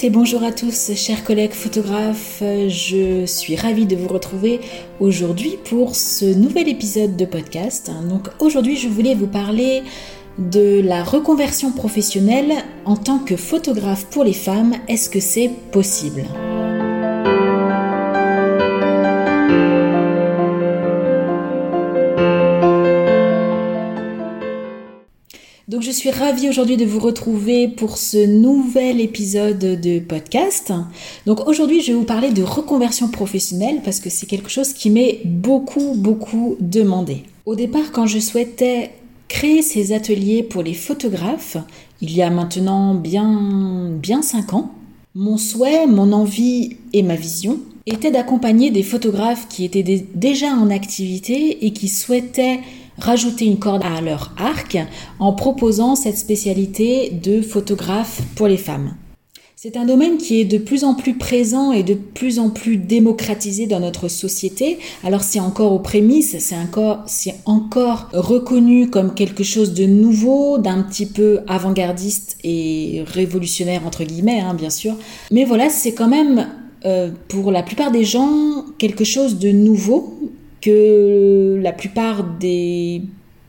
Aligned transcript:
Et 0.00 0.10
bonjour 0.10 0.44
à 0.44 0.52
tous, 0.52 0.92
chers 0.94 1.24
collègues 1.24 1.52
photographes. 1.52 2.40
Je 2.40 3.26
suis 3.26 3.56
ravie 3.56 3.84
de 3.84 3.96
vous 3.96 4.06
retrouver 4.06 4.60
aujourd'hui 5.00 5.58
pour 5.68 5.96
ce 5.96 6.24
nouvel 6.24 6.68
épisode 6.68 7.16
de 7.16 7.24
podcast. 7.24 7.90
Donc 8.08 8.28
aujourd'hui, 8.38 8.76
je 8.76 8.88
voulais 8.88 9.16
vous 9.16 9.26
parler 9.26 9.82
de 10.38 10.80
la 10.84 11.02
reconversion 11.02 11.72
professionnelle 11.72 12.52
en 12.84 12.96
tant 12.96 13.18
que 13.18 13.36
photographe 13.36 14.06
pour 14.06 14.22
les 14.22 14.34
femmes. 14.34 14.74
Est-ce 14.86 15.10
que 15.10 15.20
c'est 15.20 15.50
possible? 15.72 16.22
Je 25.88 25.92
suis 25.94 26.10
ravie 26.10 26.50
aujourd'hui 26.50 26.76
de 26.76 26.84
vous 26.84 26.98
retrouver 26.98 27.66
pour 27.66 27.96
ce 27.96 28.18
nouvel 28.26 29.00
épisode 29.00 29.80
de 29.80 30.00
podcast. 30.00 30.70
Donc 31.24 31.48
aujourd'hui 31.48 31.80
je 31.80 31.92
vais 31.92 31.98
vous 31.98 32.04
parler 32.04 32.30
de 32.30 32.42
reconversion 32.42 33.08
professionnelle 33.08 33.80
parce 33.82 33.98
que 33.98 34.10
c'est 34.10 34.26
quelque 34.26 34.50
chose 34.50 34.74
qui 34.74 34.90
m'est 34.90 35.22
beaucoup 35.24 35.94
beaucoup 35.96 36.58
demandé. 36.60 37.22
Au 37.46 37.54
départ 37.54 37.90
quand 37.90 38.06
je 38.06 38.18
souhaitais 38.18 38.90
créer 39.28 39.62
ces 39.62 39.94
ateliers 39.94 40.42
pour 40.42 40.62
les 40.62 40.74
photographes, 40.74 41.56
il 42.02 42.14
y 42.14 42.20
a 42.20 42.28
maintenant 42.28 42.94
bien 42.94 43.90
bien 43.90 44.20
5 44.20 44.52
ans, 44.52 44.74
mon 45.14 45.38
souhait, 45.38 45.86
mon 45.86 46.12
envie 46.12 46.76
et 46.92 47.02
ma 47.02 47.16
vision 47.16 47.60
était 47.86 48.10
d'accompagner 48.10 48.70
des 48.70 48.82
photographes 48.82 49.48
qui 49.48 49.64
étaient 49.64 50.04
déjà 50.14 50.48
en 50.48 50.68
activité 50.68 51.64
et 51.64 51.72
qui 51.72 51.88
souhaitaient 51.88 52.60
rajouter 52.98 53.46
une 53.46 53.58
corde 53.58 53.82
à 53.84 54.00
leur 54.00 54.32
arc 54.36 54.78
en 55.18 55.32
proposant 55.32 55.94
cette 55.96 56.18
spécialité 56.18 57.10
de 57.10 57.42
photographe 57.42 58.22
pour 58.34 58.46
les 58.46 58.56
femmes. 58.56 58.94
C'est 59.60 59.76
un 59.76 59.86
domaine 59.86 60.18
qui 60.18 60.40
est 60.40 60.44
de 60.44 60.56
plus 60.56 60.84
en 60.84 60.94
plus 60.94 61.14
présent 61.14 61.72
et 61.72 61.82
de 61.82 61.94
plus 61.94 62.38
en 62.38 62.48
plus 62.48 62.76
démocratisé 62.76 63.66
dans 63.66 63.80
notre 63.80 64.06
société. 64.06 64.78
Alors 65.02 65.24
c'est 65.24 65.40
encore 65.40 65.72
aux 65.72 65.80
prémices, 65.80 66.36
c'est 66.38 66.54
encore, 67.44 68.08
reconnu 68.12 68.88
comme 68.88 69.14
quelque 69.14 69.42
chose 69.42 69.74
de 69.74 69.84
nouveau, 69.84 70.58
d'un 70.58 70.84
petit 70.84 71.06
peu 71.06 71.40
avant-gardiste 71.48 72.36
et 72.44 73.02
révolutionnaire 73.04 73.84
entre 73.84 74.04
guillemets, 74.04 74.38
hein, 74.38 74.54
bien 74.54 74.70
sûr. 74.70 74.94
Mais 75.32 75.44
voilà, 75.44 75.70
c'est 75.70 75.92
quand 75.92 76.06
même 76.06 76.46
euh, 76.84 77.10
pour 77.26 77.50
la 77.50 77.64
plupart 77.64 77.90
des 77.90 78.04
gens 78.04 78.64
quelque 78.78 79.02
chose 79.02 79.40
de 79.40 79.50
nouveau 79.50 80.20
que 80.60 81.58
la 81.62 81.72
plupart 81.72 82.24
des, 82.24 83.02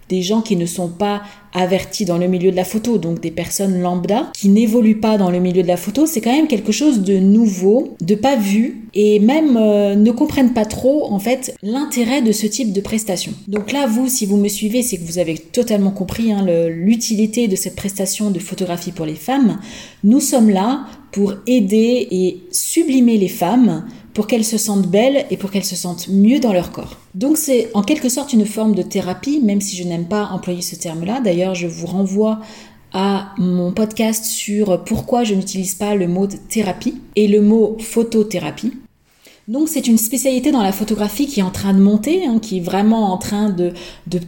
gens 0.10 0.42
qui 0.42 0.56
ne 0.56 0.66
sont 0.66 0.90
pas 0.90 1.22
avertis 1.54 2.06
dans 2.06 2.18
le 2.18 2.28
milieu 2.28 2.52
de 2.52 2.56
la 2.56 2.64
photo, 2.64 2.98
donc 2.98 3.22
des 3.22 3.32
personnes 3.32 3.80
lambda 3.80 4.32
qui 4.34 4.50
n'évoluent 4.50 5.00
pas 5.00 5.18
dans 5.18 5.30
le 5.30 5.40
milieu 5.40 5.62
de 5.62 5.68
la 5.68 5.78
photo, 5.78 6.06
c'est 6.06 6.22
quand 6.22 6.32
même 6.32 6.48
quelque 6.48 6.72
chose 6.72 7.02
de 7.02 7.18
nouveau, 7.18 7.96
de 8.02 8.16
pas 8.16 8.36
vu, 8.36 8.88
et 8.94 9.20
même 9.20 9.56
euh, 9.58 9.96
ne 9.96 10.12
comprennent 10.12 10.54
pas 10.54 10.66
trop 10.66 11.12
en 11.12 11.20
fait 11.20 11.56
l'intérêt 11.62 12.22
de 12.22 12.32
ce 12.32 12.48
type 12.48 12.74
de 12.74 12.82
prestation. 12.82 13.34
Donc 13.48 13.72
là, 13.72 13.86
vous, 13.86 14.08
si 14.08 14.26
vous 14.26 14.38
me 14.38 14.48
suivez, 14.48 14.82
c'est 14.82 14.98
que 14.98 15.06
vous 15.06 15.20
avez 15.20 15.38
totalement 15.38 15.92
compris 15.92 16.32
hein, 16.32 16.44
l'utilité 16.70 17.48
de 17.48 17.56
cette 17.56 17.76
prestation 17.76 18.32
de 18.32 18.40
photographie 18.40 18.92
pour 18.92 19.06
les 19.06 19.16
femmes. 19.16 19.60
Nous 20.04 20.20
sommes 20.20 20.50
là 20.50 20.86
pour 21.12 21.34
aider 21.48 22.08
et 22.12 22.44
sublimer 22.52 23.18
les 23.18 23.28
femmes 23.28 23.86
pour 24.14 24.28
qu'elles 24.28 24.46
se 24.46 24.58
sentent 24.58 24.88
belles 24.88 25.26
et 25.30 25.38
pour 25.38 25.52
qu'elles 25.52 25.66
se 25.66 25.76
sentent 25.76 26.08
mieux 26.10 26.40
dans 26.40 26.54
leur 26.54 26.72
corps. 26.72 26.98
Donc 27.16 27.38
c'est 27.38 27.70
en 27.74 27.84
quelque 27.84 28.10
sorte 28.10 28.34
une 28.34 28.46
forme 28.46 28.76
de 28.76 28.82
thérapie, 28.82 29.40
même 29.42 29.62
si 29.62 29.76
je 29.76 29.84
n'aime 29.84 30.06
pas 30.06 30.30
employer 30.32 30.62
ce 30.62 30.76
terme-là. 30.76 31.22
D'ailleurs, 31.22 31.56
je 31.56 31.68
vous 31.68 31.88
renvoie 31.88 32.40
à 32.92 33.34
mon 33.38 33.72
podcast 33.72 34.26
sur 34.26 34.84
pourquoi 34.84 35.24
je 35.24 35.36
n'utilise 35.36 35.76
pas 35.76 35.96
le 35.96 36.08
mot 36.08 36.28
thérapie 36.28 37.02
et 37.16 37.28
le 37.28 37.42
mot 37.42 37.78
photothérapie. 37.80 38.74
Donc 39.50 39.68
c'est 39.68 39.88
une 39.88 39.98
spécialité 39.98 40.52
dans 40.52 40.62
la 40.62 40.72
photographie 40.72 41.26
qui 41.26 41.40
est 41.40 41.44
en 41.44 41.50
train 41.50 41.74
de 41.74 41.80
monter, 41.80 42.24
hein, 42.24 42.38
qui 42.40 42.58
est 42.58 42.62
vraiment 42.62 43.12
en 43.12 43.18
train 43.18 43.50
de, 43.50 43.74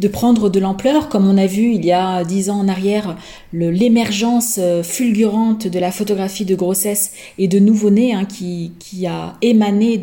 prendre 0.07 0.49
de 0.49 0.59
l'ampleur, 0.59 1.09
comme 1.09 1.29
on 1.29 1.37
a 1.37 1.45
vu 1.45 1.75
il 1.75 1.85
y 1.85 1.91
a 1.91 2.23
dix 2.23 2.49
ans 2.49 2.61
en 2.61 2.67
arrière 2.67 3.15
l'émergence 3.53 4.55
euh, 4.59 4.81
fulgurante 4.81 5.67
de 5.67 5.77
la 5.77 5.91
photographie 5.91 6.43
de 6.43 6.55
grossesse 6.55 7.11
et 7.37 7.47
de 7.47 7.59
nouveau-né 7.59 8.15
hein, 8.15 8.25
qui, 8.25 8.71
a 9.05 9.35
émané 9.43 10.01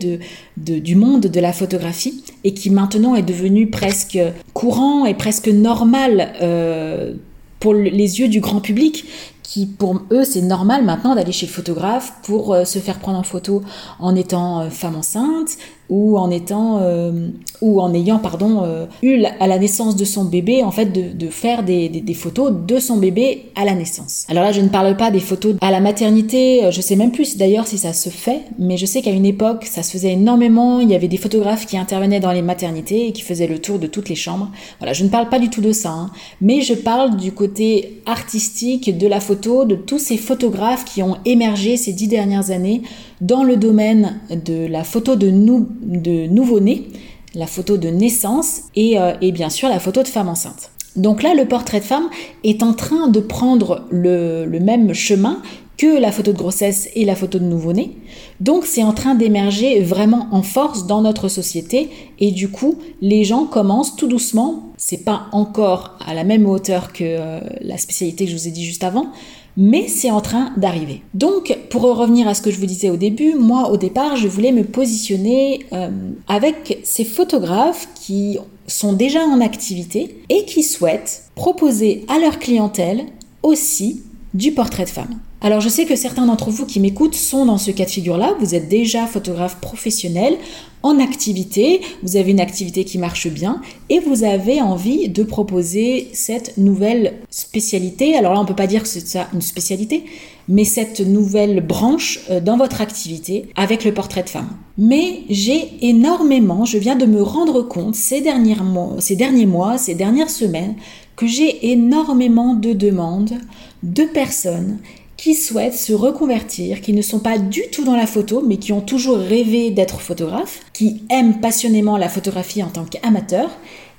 du 0.56 0.94
monde 0.94 1.22
de 1.22 1.40
la 1.40 1.52
photographie 1.52 2.22
et 2.44 2.54
qui 2.54 2.70
maintenant 2.70 3.16
est 3.16 3.22
devenu 3.22 3.66
presque 3.66 4.20
courant 4.54 5.04
et 5.04 5.14
presque 5.14 5.48
normal 5.48 6.32
euh, 6.42 7.14
pour 7.58 7.74
les 7.74 8.20
yeux 8.20 8.28
du 8.28 8.38
grand 8.38 8.60
public 8.60 9.04
qui 9.48 9.64
pour 9.64 10.02
eux 10.12 10.24
c'est 10.24 10.42
normal 10.42 10.84
maintenant 10.84 11.14
d'aller 11.14 11.32
chez 11.32 11.46
le 11.46 11.52
photographe 11.52 12.12
pour 12.22 12.52
euh, 12.52 12.66
se 12.66 12.78
faire 12.78 12.98
prendre 12.98 13.18
en 13.18 13.22
photo 13.22 13.62
en 13.98 14.14
étant 14.14 14.60
euh, 14.60 14.68
femme 14.68 14.94
enceinte 14.94 15.56
ou 15.88 16.18
en 16.18 16.30
étant 16.30 16.80
euh, 16.82 17.30
ou 17.62 17.80
en 17.80 17.94
ayant 17.94 18.18
pardon 18.18 18.62
eu 19.02 19.24
à 19.40 19.46
la 19.46 19.58
naissance 19.58 19.96
de 19.96 20.04
son 20.04 20.26
bébé 20.26 20.62
en 20.62 20.70
fait 20.70 20.92
de, 20.92 21.16
de 21.16 21.30
faire 21.30 21.62
des, 21.62 21.88
des, 21.88 22.14
photos 22.14 22.52
de 22.52 22.78
son 22.78 22.98
bébé 22.98 23.46
à 23.56 23.64
la 23.64 23.72
naissance. 23.72 24.26
Alors 24.28 24.44
là 24.44 24.52
je 24.52 24.60
ne 24.60 24.68
parle 24.68 24.98
pas 24.98 25.10
des 25.10 25.18
photos 25.18 25.54
à 25.62 25.70
la 25.70 25.80
maternité, 25.80 26.68
je 26.70 26.80
sais 26.82 26.94
même 26.94 27.10
plus 27.10 27.38
d'ailleurs 27.38 27.66
si 27.66 27.78
ça 27.78 27.94
se 27.94 28.10
fait, 28.10 28.42
mais 28.58 28.76
je 28.76 28.84
sais 28.84 29.00
qu'à 29.00 29.12
une 29.12 29.24
époque 29.24 29.64
ça 29.64 29.82
se 29.82 29.92
faisait 29.92 30.12
énormément, 30.12 30.78
il 30.80 30.90
y 30.90 30.94
avait 30.94 31.08
des 31.08 31.16
photographes 31.16 31.64
qui 31.64 31.78
intervenaient 31.78 32.20
dans 32.20 32.32
les 32.32 32.42
maternités 32.42 33.08
et 33.08 33.12
qui 33.12 33.22
faisaient 33.22 33.46
le 33.46 33.58
tour 33.58 33.78
de 33.78 33.86
toutes 33.86 34.10
les 34.10 34.14
chambres. 34.14 34.50
Voilà, 34.80 34.92
je 34.92 35.04
ne 35.04 35.08
parle 35.08 35.30
pas 35.30 35.38
du 35.38 35.48
tout 35.48 35.62
de 35.62 35.72
ça, 35.72 35.88
hein, 35.88 36.10
mais 36.42 36.60
je 36.60 36.74
parle 36.74 37.16
du 37.16 37.32
côté 37.32 38.02
artistique 38.04 38.98
de 38.98 39.06
la 39.06 39.20
photo 39.20 39.37
de 39.38 39.74
tous 39.74 39.98
ces 39.98 40.16
photographes 40.16 40.84
qui 40.84 41.02
ont 41.02 41.16
émergé 41.24 41.76
ces 41.76 41.92
dix 41.92 42.08
dernières 42.08 42.50
années 42.50 42.82
dans 43.20 43.44
le 43.44 43.56
domaine 43.56 44.20
de 44.30 44.66
la 44.66 44.84
photo 44.84 45.16
de, 45.16 45.30
nouveau-né, 45.30 46.88
la 47.34 47.46
photo 47.46 47.76
de 47.76 47.88
naissance 47.88 48.62
euh, 48.76 49.14
et, 49.20 49.32
bien 49.32 49.50
sûr 49.50 49.68
la 49.68 49.80
photo 49.80 50.02
de 50.02 50.08
femme 50.08 50.28
enceinte. 50.28 50.70
Donc 50.96 51.22
là, 51.22 51.34
le 51.34 51.46
portrait 51.46 51.80
de 51.80 51.84
femme 51.84 52.08
est 52.42 52.62
en 52.62 52.72
train 52.72 53.08
de 53.08 53.20
prendre 53.20 53.86
le 53.90 54.58
même 54.58 54.92
chemin 54.94 55.40
que 55.78 55.98
la 55.98 56.10
photo 56.10 56.32
de 56.32 56.36
grossesse 56.36 56.90
et 56.94 57.04
la 57.04 57.14
photo 57.14 57.38
de 57.38 57.44
nouveau-né. 57.44 57.92
Donc 58.40 58.66
c'est 58.66 58.82
en 58.82 58.92
train 58.92 59.14
d'émerger 59.14 59.80
vraiment 59.80 60.28
en 60.32 60.42
force 60.42 60.86
dans 60.86 61.00
notre 61.00 61.28
société 61.28 61.88
et 62.18 62.32
du 62.32 62.50
coup 62.50 62.74
les 63.00 63.24
gens 63.24 63.44
commencent 63.44 63.96
tout 63.96 64.08
doucement, 64.08 64.72
c'est 64.76 65.04
pas 65.04 65.28
encore 65.32 65.96
à 66.04 66.14
la 66.14 66.24
même 66.24 66.46
hauteur 66.46 66.92
que 66.92 67.04
euh, 67.04 67.40
la 67.60 67.78
spécialité 67.78 68.24
que 68.24 68.32
je 68.32 68.36
vous 68.36 68.48
ai 68.48 68.50
dit 68.50 68.64
juste 68.64 68.82
avant, 68.82 69.12
mais 69.56 69.86
c'est 69.86 70.10
en 70.10 70.20
train 70.20 70.52
d'arriver. 70.56 71.02
Donc 71.14 71.56
pour 71.70 71.82
revenir 71.82 72.26
à 72.26 72.34
ce 72.34 72.42
que 72.42 72.50
je 72.50 72.58
vous 72.58 72.66
disais 72.66 72.90
au 72.90 72.96
début, 72.96 73.34
moi 73.34 73.70
au 73.70 73.76
départ 73.76 74.16
je 74.16 74.26
voulais 74.26 74.52
me 74.52 74.64
positionner 74.64 75.60
euh, 75.72 75.90
avec 76.26 76.80
ces 76.82 77.04
photographes 77.04 77.88
qui 77.94 78.38
sont 78.66 78.94
déjà 78.94 79.20
en 79.20 79.40
activité 79.40 80.22
et 80.28 80.44
qui 80.44 80.64
souhaitent 80.64 81.30
proposer 81.36 82.04
à 82.08 82.18
leur 82.18 82.40
clientèle 82.40 83.06
aussi 83.44 84.02
du 84.34 84.50
portrait 84.52 84.84
de 84.84 84.90
femme. 84.90 85.20
Alors 85.40 85.60
je 85.60 85.68
sais 85.68 85.84
que 85.84 85.94
certains 85.94 86.26
d'entre 86.26 86.50
vous 86.50 86.66
qui 86.66 86.80
m'écoutent 86.80 87.14
sont 87.14 87.46
dans 87.46 87.58
ce 87.58 87.70
cas 87.70 87.84
de 87.84 87.90
figure-là, 87.90 88.34
vous 88.40 88.56
êtes 88.56 88.68
déjà 88.68 89.06
photographe 89.06 89.60
professionnel, 89.60 90.36
en 90.82 90.98
activité, 90.98 91.80
vous 92.02 92.16
avez 92.16 92.32
une 92.32 92.40
activité 92.40 92.84
qui 92.84 92.98
marche 92.98 93.28
bien 93.28 93.60
et 93.88 94.00
vous 94.00 94.24
avez 94.24 94.60
envie 94.60 95.08
de 95.08 95.22
proposer 95.22 96.08
cette 96.12 96.56
nouvelle 96.58 97.14
spécialité. 97.30 98.16
Alors 98.16 98.32
là 98.32 98.40
on 98.40 98.42
ne 98.42 98.48
peut 98.48 98.56
pas 98.56 98.66
dire 98.66 98.82
que 98.82 98.88
c'est 98.88 99.06
ça 99.06 99.28
une 99.32 99.40
spécialité, 99.40 100.04
mais 100.48 100.64
cette 100.64 101.00
nouvelle 101.00 101.64
branche 101.64 102.20
euh, 102.30 102.40
dans 102.40 102.56
votre 102.56 102.80
activité 102.80 103.48
avec 103.54 103.84
le 103.84 103.94
portrait 103.94 104.24
de 104.24 104.28
femme. 104.30 104.50
Mais 104.76 105.22
j'ai 105.28 105.68
énormément, 105.82 106.64
je 106.64 106.78
viens 106.78 106.96
de 106.96 107.06
me 107.06 107.22
rendre 107.22 107.62
compte 107.62 107.94
ces 107.94 108.20
derniers 108.20 108.56
mois, 108.56 108.96
ces 108.98 109.14
derniers 109.14 109.46
mois, 109.46 109.78
ces 109.78 109.94
dernières 109.94 110.30
semaines, 110.30 110.74
que 111.14 111.26
j'ai 111.26 111.70
énormément 111.70 112.54
de 112.54 112.72
demandes 112.72 113.34
de 113.82 114.04
personnes 114.04 114.78
qui 115.18 115.34
souhaitent 115.34 115.74
se 115.74 115.92
reconvertir, 115.92 116.80
qui 116.80 116.94
ne 116.94 117.02
sont 117.02 117.18
pas 117.18 117.38
du 117.38 117.64
tout 117.70 117.84
dans 117.84 117.96
la 117.96 118.06
photo, 118.06 118.42
mais 118.46 118.56
qui 118.56 118.72
ont 118.72 118.80
toujours 118.80 119.18
rêvé 119.18 119.70
d'être 119.70 120.00
photographe, 120.00 120.60
qui 120.72 121.02
aiment 121.10 121.40
passionnément 121.40 121.98
la 121.98 122.08
photographie 122.08 122.62
en 122.62 122.68
tant 122.68 122.84
qu'amateur, 122.84 123.50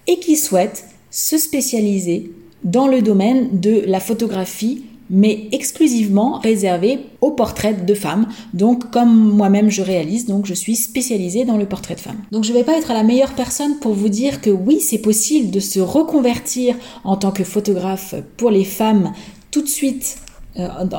et 0.08 0.18
qui 0.20 0.38
souhaitent 0.38 0.86
se 1.12 1.38
spécialiser 1.38 2.32
dans 2.64 2.88
le 2.88 3.02
domaine 3.02 3.60
de 3.60 3.84
la 3.86 4.00
photographie 4.00 4.84
mais 5.10 5.48
exclusivement 5.52 6.38
réservé 6.38 7.00
aux 7.22 7.32
portraits 7.32 7.84
de 7.84 7.94
femmes. 7.96 8.28
Donc, 8.54 8.92
comme 8.92 9.12
moi-même 9.12 9.72
je 9.72 9.82
réalise, 9.82 10.28
donc 10.28 10.46
je 10.46 10.54
suis 10.54 10.76
spécialisée 10.76 11.46
dans 11.46 11.58
le 11.58 11.66
portrait 11.66 11.96
de 11.96 12.00
femmes. 12.00 12.22
Donc, 12.32 12.44
je 12.44 12.54
ne 12.54 12.58
vais 12.58 12.64
pas 12.64 12.78
être 12.78 12.94
la 12.94 13.02
meilleure 13.02 13.34
personne 13.34 13.80
pour 13.80 13.94
vous 13.94 14.10
dire 14.10 14.40
que 14.40 14.52
oui, 14.52 14.80
c'est 14.80 15.00
possible 15.00 15.50
de 15.50 15.60
se 15.60 15.80
reconvertir 15.80 16.76
en 17.04 17.18
tant 17.18 17.32
que 17.32 17.44
photographe 17.44 18.14
pour 18.38 18.52
les 18.52 18.66
femmes 18.66 19.12
tout 19.50 19.64
de 19.64 19.68
suite 19.68 20.18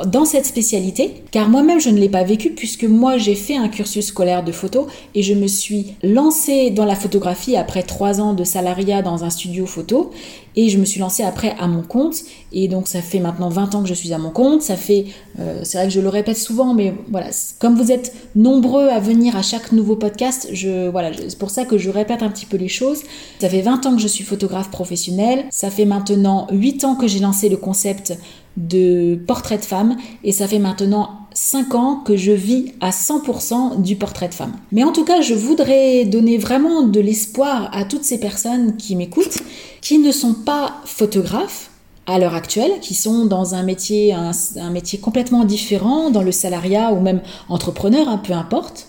dans 0.06 0.24
cette 0.24 0.46
spécialité, 0.46 1.22
car 1.30 1.48
moi-même 1.48 1.80
je 1.80 1.90
ne 1.90 1.98
l'ai 1.98 2.08
pas 2.08 2.24
vécu 2.24 2.50
puisque 2.50 2.84
moi 2.84 3.18
j'ai 3.18 3.34
fait 3.34 3.56
un 3.56 3.68
cursus 3.68 4.06
scolaire 4.06 4.44
de 4.44 4.52
photo 4.52 4.86
et 5.14 5.22
je 5.22 5.34
me 5.34 5.46
suis 5.46 5.94
lancée 6.02 6.70
dans 6.70 6.84
la 6.84 6.94
photographie 6.94 7.56
après 7.56 7.82
trois 7.82 8.20
ans 8.20 8.34
de 8.34 8.44
salariat 8.44 9.02
dans 9.02 9.24
un 9.24 9.30
studio 9.30 9.66
photo 9.66 10.10
et 10.56 10.68
je 10.68 10.78
me 10.78 10.84
suis 10.84 11.00
lancée 11.00 11.22
après 11.22 11.54
à 11.58 11.66
mon 11.66 11.82
compte 11.82 12.16
et 12.52 12.68
donc 12.68 12.88
ça 12.88 13.00
fait 13.00 13.20
maintenant 13.20 13.48
20 13.48 13.74
ans 13.74 13.82
que 13.82 13.88
je 13.88 13.94
suis 13.94 14.12
à 14.12 14.18
mon 14.18 14.30
compte, 14.30 14.62
ça 14.62 14.76
fait, 14.76 15.06
euh, 15.38 15.60
c'est 15.62 15.78
vrai 15.78 15.86
que 15.86 15.92
je 15.92 16.00
le 16.00 16.08
répète 16.08 16.36
souvent, 16.36 16.74
mais 16.74 16.94
voilà, 17.10 17.28
comme 17.58 17.76
vous 17.76 17.92
êtes 17.92 18.12
nombreux 18.34 18.88
à 18.88 18.98
venir 18.98 19.36
à 19.36 19.42
chaque 19.42 19.72
nouveau 19.72 19.96
podcast, 19.96 20.48
voilà, 20.90 21.10
c'est 21.14 21.38
pour 21.38 21.50
ça 21.50 21.64
que 21.64 21.78
je 21.78 21.90
répète 21.90 22.22
un 22.22 22.30
petit 22.30 22.46
peu 22.46 22.56
les 22.56 22.68
choses. 22.68 23.02
Ça 23.40 23.48
fait 23.48 23.62
20 23.62 23.86
ans 23.86 23.94
que 23.94 24.02
je 24.02 24.08
suis 24.08 24.24
photographe 24.24 24.70
professionnel, 24.70 25.44
ça 25.50 25.70
fait 25.70 25.84
maintenant 25.84 26.48
8 26.50 26.84
ans 26.84 26.96
que 26.96 27.06
j'ai 27.06 27.20
lancé 27.20 27.48
le 27.48 27.56
concept 27.56 28.14
de 28.56 29.18
portrait 29.26 29.58
de 29.58 29.64
femme 29.64 29.96
et 30.24 30.32
ça 30.32 30.46
fait 30.46 30.58
maintenant 30.58 31.20
5 31.34 31.74
ans 31.74 31.96
que 32.04 32.16
je 32.16 32.32
vis 32.32 32.72
à 32.80 32.90
100% 32.90 33.82
du 33.82 33.96
portrait 33.96 34.28
de 34.28 34.34
femme. 34.34 34.52
Mais 34.72 34.84
en 34.84 34.92
tout 34.92 35.04
cas, 35.04 35.20
je 35.20 35.34
voudrais 35.34 36.04
donner 36.04 36.38
vraiment 36.38 36.82
de 36.82 37.00
l'espoir 37.00 37.70
à 37.72 37.84
toutes 37.84 38.04
ces 38.04 38.18
personnes 38.18 38.76
qui 38.76 38.96
m'écoutent, 38.96 39.38
qui 39.80 39.98
ne 39.98 40.12
sont 40.12 40.34
pas 40.34 40.74
photographes 40.84 41.70
à 42.06 42.18
l'heure 42.18 42.34
actuelle, 42.34 42.72
qui 42.80 42.94
sont 42.94 43.26
dans 43.26 43.54
un 43.54 43.62
métier, 43.62 44.12
un, 44.12 44.70
métier 44.70 44.98
complètement 44.98 45.44
différent, 45.44 46.10
dans 46.10 46.22
le 46.22 46.32
salariat 46.32 46.92
ou 46.92 47.00
même 47.00 47.22
entrepreneur, 47.48 48.08
hein, 48.08 48.18
peu 48.18 48.32
importe, 48.32 48.88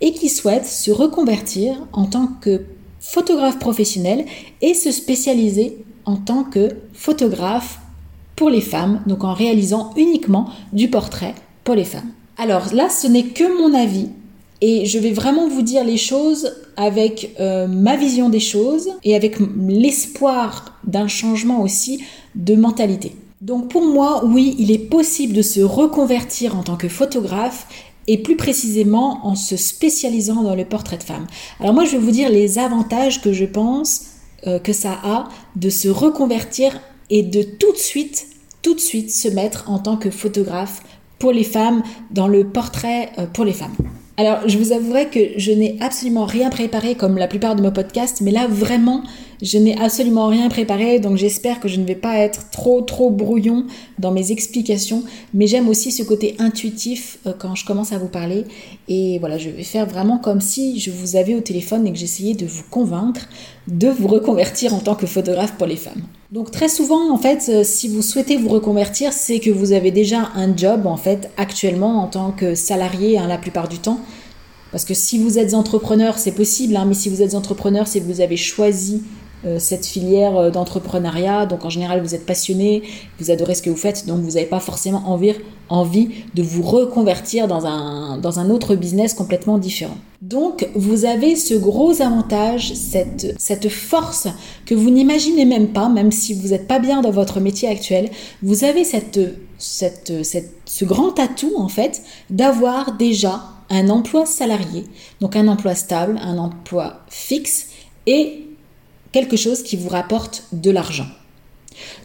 et 0.00 0.12
qui 0.12 0.28
souhaitent 0.28 0.66
se 0.66 0.90
reconvertir 0.90 1.76
en 1.92 2.06
tant 2.06 2.28
que 2.40 2.62
photographe 3.00 3.58
professionnel 3.58 4.24
et 4.62 4.74
se 4.74 4.90
spécialiser 4.90 5.84
en 6.06 6.16
tant 6.16 6.44
que 6.44 6.68
photographe 6.92 7.78
pour 8.36 8.50
les 8.50 8.60
femmes, 8.60 9.02
donc 9.06 9.24
en 9.24 9.32
réalisant 9.32 9.92
uniquement 9.96 10.48
du 10.72 10.88
portrait 10.88 11.34
pour 11.64 11.74
les 11.74 11.84
femmes. 11.84 12.10
Alors 12.38 12.72
là, 12.74 12.88
ce 12.88 13.06
n'est 13.06 13.24
que 13.24 13.58
mon 13.58 13.74
avis 13.74 14.08
et 14.60 14.86
je 14.86 14.98
vais 14.98 15.12
vraiment 15.12 15.48
vous 15.48 15.62
dire 15.62 15.84
les 15.84 15.96
choses 15.96 16.54
avec 16.76 17.34
euh, 17.40 17.66
ma 17.66 17.96
vision 17.96 18.28
des 18.28 18.40
choses 18.40 18.88
et 19.04 19.14
avec 19.14 19.38
l'espoir 19.68 20.78
d'un 20.84 21.08
changement 21.08 21.62
aussi 21.62 22.02
de 22.34 22.54
mentalité. 22.54 23.12
Donc 23.40 23.68
pour 23.68 23.82
moi, 23.82 24.24
oui, 24.24 24.54
il 24.58 24.70
est 24.70 24.78
possible 24.78 25.34
de 25.34 25.42
se 25.42 25.60
reconvertir 25.60 26.56
en 26.56 26.62
tant 26.62 26.76
que 26.76 26.88
photographe 26.88 27.66
et 28.06 28.18
plus 28.18 28.36
précisément 28.36 29.26
en 29.26 29.34
se 29.34 29.56
spécialisant 29.56 30.42
dans 30.42 30.54
le 30.54 30.64
portrait 30.64 30.98
de 30.98 31.02
femme. 31.02 31.26
Alors 31.60 31.74
moi, 31.74 31.84
je 31.84 31.92
vais 31.92 31.98
vous 31.98 32.10
dire 32.10 32.30
les 32.30 32.58
avantages 32.58 33.20
que 33.20 33.32
je 33.32 33.44
pense 33.44 34.04
euh, 34.46 34.58
que 34.58 34.72
ça 34.72 34.98
a 35.04 35.28
de 35.56 35.68
se 35.68 35.88
reconvertir 35.88 36.80
et 37.10 37.22
de 37.22 37.42
tout 37.42 37.72
de 37.72 37.78
suite, 37.78 38.26
tout 38.62 38.74
de 38.74 38.80
suite 38.80 39.10
se 39.10 39.28
mettre 39.28 39.70
en 39.70 39.78
tant 39.78 39.96
que 39.96 40.10
photographe 40.10 40.82
pour 41.18 41.32
les 41.32 41.44
femmes 41.44 41.82
dans 42.10 42.28
le 42.28 42.46
portrait 42.46 43.10
euh, 43.18 43.26
pour 43.26 43.44
les 43.44 43.52
femmes. 43.52 43.74
Alors, 44.18 44.48
je 44.48 44.56
vous 44.56 44.72
avouerai 44.72 45.08
que 45.08 45.20
je 45.36 45.52
n'ai 45.52 45.76
absolument 45.80 46.24
rien 46.24 46.48
préparé 46.48 46.94
comme 46.94 47.18
la 47.18 47.28
plupart 47.28 47.54
de 47.54 47.60
mes 47.60 47.70
podcasts, 47.70 48.22
mais 48.22 48.30
là, 48.30 48.46
vraiment, 48.48 49.02
je 49.42 49.58
n'ai 49.58 49.78
absolument 49.78 50.28
rien 50.28 50.48
préparé, 50.48 50.98
donc 51.00 51.18
j'espère 51.18 51.60
que 51.60 51.68
je 51.68 51.78
ne 51.78 51.84
vais 51.84 51.96
pas 51.96 52.16
être 52.16 52.48
trop, 52.48 52.80
trop 52.80 53.10
brouillon 53.10 53.66
dans 53.98 54.12
mes 54.12 54.32
explications, 54.32 55.04
mais 55.34 55.46
j'aime 55.46 55.68
aussi 55.68 55.92
ce 55.92 56.02
côté 56.02 56.34
intuitif 56.38 57.18
euh, 57.26 57.34
quand 57.38 57.54
je 57.54 57.66
commence 57.66 57.92
à 57.92 57.98
vous 57.98 58.08
parler. 58.08 58.44
Et 58.88 59.18
voilà, 59.18 59.36
je 59.36 59.50
vais 59.50 59.62
faire 59.64 59.84
vraiment 59.84 60.16
comme 60.16 60.40
si 60.40 60.80
je 60.80 60.90
vous 60.90 61.16
avais 61.16 61.34
au 61.34 61.40
téléphone 61.40 61.86
et 61.86 61.92
que 61.92 61.98
j'essayais 61.98 62.34
de 62.34 62.46
vous 62.46 62.64
convaincre 62.70 63.28
de 63.68 63.88
vous 63.88 64.08
reconvertir 64.08 64.74
en 64.74 64.78
tant 64.78 64.94
que 64.94 65.06
photographe 65.06 65.54
pour 65.56 65.66
les 65.66 65.76
femmes. 65.76 66.02
Donc 66.32 66.50
très 66.50 66.68
souvent, 66.68 67.12
en 67.12 67.18
fait, 67.18 67.46
euh, 67.48 67.64
si 67.64 67.88
vous 67.88 68.02
souhaitez 68.02 68.36
vous 68.36 68.48
reconvertir, 68.48 69.12
c'est 69.12 69.40
que 69.40 69.50
vous 69.50 69.72
avez 69.72 69.90
déjà 69.90 70.30
un 70.34 70.56
job, 70.56 70.86
en 70.86 70.96
fait, 70.96 71.30
actuellement 71.36 72.02
en 72.02 72.06
tant 72.06 72.30
que 72.32 72.54
salarié 72.54 73.18
hein, 73.18 73.26
la 73.26 73.38
plupart 73.38 73.68
du 73.68 73.78
temps. 73.78 74.00
Parce 74.72 74.84
que 74.84 74.94
si 74.94 75.18
vous 75.18 75.38
êtes 75.38 75.54
entrepreneur, 75.54 76.18
c'est 76.18 76.32
possible, 76.32 76.76
hein, 76.76 76.84
mais 76.86 76.94
si 76.94 77.08
vous 77.08 77.22
êtes 77.22 77.34
entrepreneur, 77.34 77.86
c'est 77.86 78.00
que 78.00 78.06
vous 78.06 78.20
avez 78.20 78.36
choisi 78.36 79.02
cette 79.58 79.86
filière 79.86 80.36
euh, 80.36 80.50
d'entrepreneuriat. 80.50 81.46
Donc 81.46 81.64
en 81.64 81.70
général, 81.70 82.02
vous 82.02 82.14
êtes 82.14 82.26
passionné, 82.26 82.82
vous 83.18 83.30
adorez 83.30 83.54
ce 83.54 83.62
que 83.62 83.70
vous 83.70 83.76
faites, 83.76 84.06
donc 84.06 84.20
vous 84.20 84.32
n'avez 84.32 84.46
pas 84.46 84.60
forcément 84.60 85.02
envie, 85.06 85.34
envie 85.68 86.08
de 86.34 86.42
vous 86.42 86.62
reconvertir 86.62 87.48
dans 87.48 87.66
un, 87.66 88.18
dans 88.18 88.38
un 88.38 88.50
autre 88.50 88.74
business 88.74 89.14
complètement 89.14 89.58
différent. 89.58 89.96
Donc 90.22 90.68
vous 90.74 91.04
avez 91.04 91.36
ce 91.36 91.54
gros 91.54 92.00
avantage, 92.00 92.72
cette, 92.74 93.34
cette 93.38 93.68
force 93.68 94.28
que 94.64 94.74
vous 94.74 94.90
n'imaginez 94.90 95.44
même 95.44 95.68
pas, 95.68 95.88
même 95.88 96.10
si 96.10 96.34
vous 96.34 96.48
n'êtes 96.48 96.66
pas 96.66 96.78
bien 96.78 97.02
dans 97.02 97.10
votre 97.10 97.40
métier 97.40 97.68
actuel, 97.68 98.10
vous 98.42 98.64
avez 98.64 98.84
cette, 98.84 99.20
cette, 99.58 100.24
cette, 100.24 100.52
ce 100.64 100.84
grand 100.84 101.18
atout 101.18 101.52
en 101.56 101.68
fait 101.68 102.02
d'avoir 102.30 102.96
déjà 102.96 103.42
un 103.68 103.88
emploi 103.90 104.26
salarié, 104.26 104.84
donc 105.20 105.36
un 105.36 105.48
emploi 105.48 105.74
stable, 105.74 106.18
un 106.22 106.38
emploi 106.38 107.00
fixe 107.08 107.68
et 108.06 108.45
quelque 109.16 109.38
chose 109.38 109.62
qui 109.62 109.76
vous 109.76 109.88
rapporte 109.88 110.44
de 110.52 110.70
l'argent. 110.70 111.06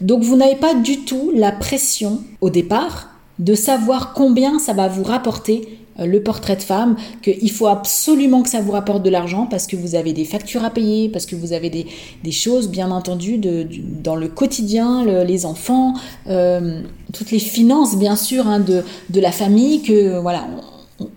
Donc 0.00 0.22
vous 0.22 0.34
n'avez 0.34 0.56
pas 0.56 0.72
du 0.74 1.04
tout 1.04 1.30
la 1.34 1.52
pression 1.52 2.22
au 2.40 2.48
départ 2.48 3.10
de 3.38 3.54
savoir 3.54 4.14
combien 4.14 4.58
ça 4.58 4.72
va 4.72 4.88
vous 4.88 5.02
rapporter 5.02 5.78
euh, 5.98 6.06
le 6.06 6.22
portrait 6.22 6.56
de 6.56 6.62
femme, 6.62 6.96
qu'il 7.20 7.50
faut 7.50 7.66
absolument 7.66 8.42
que 8.42 8.48
ça 8.48 8.62
vous 8.62 8.72
rapporte 8.72 9.02
de 9.02 9.10
l'argent 9.10 9.46
parce 9.46 9.66
que 9.66 9.76
vous 9.76 9.94
avez 9.94 10.14
des 10.14 10.24
factures 10.24 10.64
à 10.64 10.70
payer, 10.70 11.10
parce 11.10 11.26
que 11.26 11.36
vous 11.36 11.52
avez 11.52 11.68
des, 11.68 12.32
choses, 12.32 12.70
bien 12.70 12.90
entendu, 12.90 13.36
dans 13.36 14.16
le 14.16 14.28
quotidien, 14.28 15.04
les 15.04 15.44
enfants, 15.44 15.92
euh, 16.28 16.80
toutes 17.12 17.30
les 17.30 17.38
finances, 17.38 17.98
bien 17.98 18.16
sûr, 18.16 18.46
hein, 18.46 18.60
de, 18.60 18.84
de, 19.10 19.20
la 19.20 19.32
famille, 19.32 19.82
que 19.82 20.18
voilà, 20.18 20.46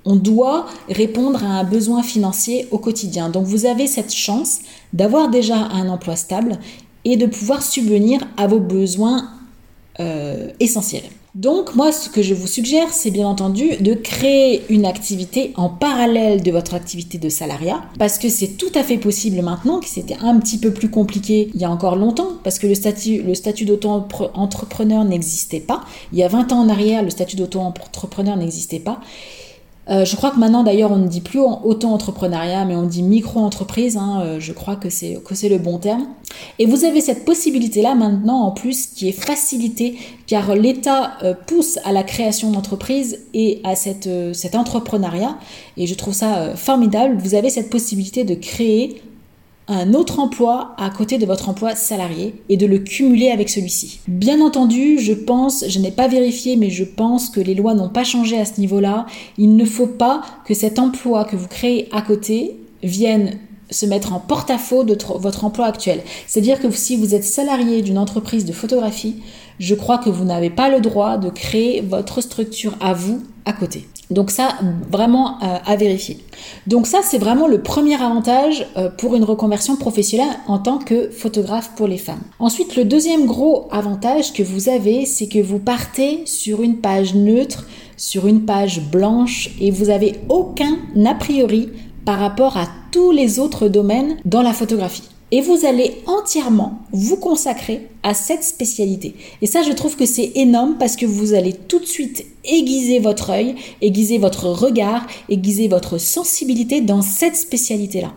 on 0.06 0.16
doit 0.16 0.68
répondre 0.90 1.44
à 1.44 1.48
un 1.48 1.64
besoin 1.64 2.04
financier 2.04 2.68
au 2.72 2.78
quotidien. 2.78 3.30
Donc 3.30 3.46
vous 3.46 3.66
avez 3.66 3.88
cette 3.88 4.14
chance 4.14 4.60
d'avoir 4.94 5.30
déjà 5.30 5.58
un 5.58 5.90
emploi 5.90 6.16
stable 6.16 6.60
et 7.04 7.18
de 7.18 7.26
pouvoir 7.26 7.62
subvenir 7.62 8.22
à 8.38 8.48
vos 8.48 8.60
besoins 8.60 9.30
euh, 10.00 10.50
essentiels. 10.60 11.04
Donc 11.36 11.76
moi, 11.76 11.92
ce 11.92 12.08
que 12.08 12.22
je 12.22 12.34
vous 12.34 12.48
suggère, 12.48 12.94
c'est 12.94 13.12
bien 13.12 13.28
entendu 13.28 13.76
de 13.82 13.94
créer 13.94 14.64
une 14.70 14.86
activité 14.86 15.52
en 15.58 15.68
parallèle 15.68 16.42
de 16.42 16.50
votre 16.50 16.74
activité 16.74 17.18
de 17.18 17.28
salariat, 17.28 17.84
parce 18.00 18.18
que 18.18 18.30
c'est 18.30 18.58
tout 18.58 18.72
à 18.74 18.84
fait 18.84 18.98
possible 18.98 19.42
maintenant, 19.42 19.82
que 19.82 19.88
c'était 19.88 20.16
un 20.22 20.40
petit 20.40 20.58
peu 20.58 20.72
plus 20.72 20.90
compliqué 20.90 21.50
il 21.54 21.60
y 21.60 21.66
a 21.66 21.70
encore 21.70 21.98
longtemps, 21.98 22.30
parce 22.46 22.58
que 22.58 22.68
le 22.68 22.74
statut, 22.74 23.22
le 23.22 23.36
statut 23.36 23.66
d'auto-entrepreneur 23.66 25.04
n'existait 25.04 25.60
pas. 25.60 25.84
Il 26.14 26.20
y 26.20 26.24
a 26.24 26.30
20 26.30 26.54
ans 26.54 26.60
en 26.60 26.70
arrière, 26.70 27.04
le 27.04 27.10
statut 27.10 27.36
d'auto-entrepreneur 27.36 28.38
n'existait 28.38 28.80
pas. 28.80 29.02
Euh, 29.90 30.04
je 30.04 30.16
crois 30.16 30.32
que 30.32 30.40
maintenant, 30.40 30.64
d'ailleurs, 30.64 30.92
on 30.92 30.98
ne 30.98 31.08
dit 31.08 31.22
plus 31.22 31.40
auto-entrepreneuriat, 31.40 32.66
mais 32.66 32.76
on 32.76 32.84
dit 32.84 33.04
micro-entreprise. 33.04 33.98
Hein, 33.98 34.22
euh, 34.24 34.40
je 34.40 34.52
crois 34.52 34.76
que 34.76 34.90
c'est 34.90 35.20
que 35.24 35.36
c'est 35.36 35.50
le 35.50 35.58
bon 35.58 35.78
terme. 35.78 36.08
Et 36.58 36.66
vous 36.66 36.86
avez 36.86 37.02
cette 37.02 37.24
possibilité-là 37.26 37.94
maintenant, 37.96 38.42
en 38.42 38.52
plus, 38.52 38.88
qui 38.88 39.10
est 39.10 39.12
facilitée, 39.12 39.98
car 40.28 40.56
l'État 40.56 41.18
euh, 41.24 41.34
pousse 41.46 41.78
à 41.84 41.92
la 41.92 42.04
création 42.04 42.52
d'entreprises 42.52 43.20
et 43.34 43.62
à 43.64 43.76
cette, 43.76 44.10
cet 44.34 44.56
entrepreneuriat. 44.56 45.38
Et 45.78 45.86
je 45.88 45.94
trouve 45.96 46.14
ça 46.14 46.56
formidable. 46.56 47.18
Vous 47.18 47.36
avez 47.36 47.50
cette 47.50 47.70
possibilité 47.70 48.24
de 48.24 48.34
créer 48.34 49.02
un 49.68 49.94
autre 49.94 50.20
emploi 50.20 50.76
à 50.78 50.90
côté 50.90 51.18
de 51.18 51.26
votre 51.26 51.50
emploi 51.50 51.76
salarié 51.76 52.36
et 52.50 52.58
de 52.58 52.66
le 52.66 52.80
cumuler 52.80 53.30
avec 53.30 53.50
celui-ci. 53.50 54.00
Bien 54.08 54.42
entendu, 54.42 55.00
je 55.00 55.14
pense, 55.14 55.66
je 55.68 55.80
n'ai 55.80 55.92
pas 55.92 56.08
vérifié, 56.08 56.56
mais 56.56 56.70
je 56.70 56.84
pense 56.84 57.30
que 57.30 57.40
les 57.40 57.56
lois 57.56 57.74
n'ont 57.74 57.90
pas 57.90 58.04
changé 58.04 58.38
à 58.38 58.46
ce 58.46 58.60
niveau-là. 58.60 59.06
Il 59.38 59.56
ne 59.56 59.66
faut 59.66 59.88
pas 59.88 60.22
que 60.46 60.54
cet 60.54 60.78
emploi 60.78 61.26
que 61.26 61.36
vous 61.36 61.48
créez 61.48 61.90
à 61.92 62.02
côté 62.02 62.60
vienne 62.84 63.40
se 63.72 63.88
mettre 63.88 64.14
en 64.14 64.20
porte-à-faux 64.20 64.84
de 64.84 64.96
votre 65.18 65.44
emploi 65.44 65.66
actuel. 65.66 66.02
C'est-à-dire 66.28 66.60
que 66.60 66.70
si 66.70 66.96
vous 66.96 67.16
êtes 67.16 67.24
salarié 67.24 67.82
d'une 67.82 67.98
entreprise 67.98 68.46
de 68.46 68.54
photographie, 68.54 69.16
je 69.60 69.74
crois 69.74 69.98
que 69.98 70.10
vous 70.10 70.26
n'avez 70.26 70.52
pas 70.52 70.70
le 70.70 70.82
droit 70.82 71.18
de 71.18 71.30
créer 71.30 71.82
votre 71.82 72.22
structure 72.22 72.76
à 72.80 72.94
vous 72.94 73.24
à 73.46 73.54
côté. 73.54 73.88
Donc 74.12 74.30
ça, 74.30 74.50
vraiment 74.92 75.40
euh, 75.42 75.58
à 75.66 75.76
vérifier. 75.76 76.20
Donc 76.68 76.86
ça, 76.86 77.00
c'est 77.04 77.18
vraiment 77.18 77.48
le 77.48 77.62
premier 77.62 77.96
avantage 77.96 78.66
euh, 78.78 78.90
pour 78.90 79.16
une 79.16 79.24
reconversion 79.24 79.76
professionnelle 79.76 80.36
en 80.48 80.60
tant 80.60 80.78
que 80.78 81.10
photographe 81.10 81.72
pour 81.76 81.88
les 81.88 81.98
femmes. 81.98 82.22
Ensuite, 82.40 82.76
le 82.76 82.86
deuxième 82.86 83.26
gros 83.26 83.68
avantage 83.72 84.34
que 84.34 84.44
vous 84.44 84.70
avez, 84.70 85.06
c'est 85.06 85.28
que 85.28 85.40
vous 85.40 85.60
partez 85.60 86.26
sur 86.26 86.62
une 86.62 86.78
page 86.78 87.16
neutre, 87.16 87.66
sur 87.98 88.28
une 88.28 88.46
page 88.46 88.82
blanche, 88.92 89.50
et 89.60 89.72
vous 89.72 89.86
n'avez 89.86 90.20
aucun 90.30 90.78
a 91.06 91.16
priori 91.16 91.70
par 92.06 92.20
rapport 92.20 92.58
à 92.58 92.68
tous 92.92 93.12
les 93.12 93.40
autres 93.40 93.68
domaines 93.68 94.18
dans 94.26 94.42
la 94.42 94.54
photographie 94.54 95.10
et 95.32 95.42
vous 95.42 95.66
allez 95.66 96.02
entièrement 96.06 96.80
vous 96.92 97.18
consacrer 97.18 97.88
à 98.04 98.14
cette 98.14 98.44
spécialité. 98.44 99.16
Et 99.42 99.48
ça, 99.48 99.64
je 99.64 99.72
trouve 99.72 99.96
que 99.96 100.06
c'est 100.06 100.32
énorme 100.36 100.76
parce 100.80 100.96
que 100.96 101.06
vous 101.06 101.34
allez 101.34 101.54
tout 101.54 101.80
de 101.80 101.86
suite 101.86 102.26
aiguiser 102.44 103.00
votre 103.00 103.32
œil, 103.32 103.56
aiguiser 103.82 104.18
votre 104.18 104.48
regard, 104.48 105.06
aiguiser 105.30 105.68
votre 105.68 105.98
sensibilité 105.98 106.82
dans 106.82 107.02
cette 107.02 107.36
spécialité-là. 107.36 108.14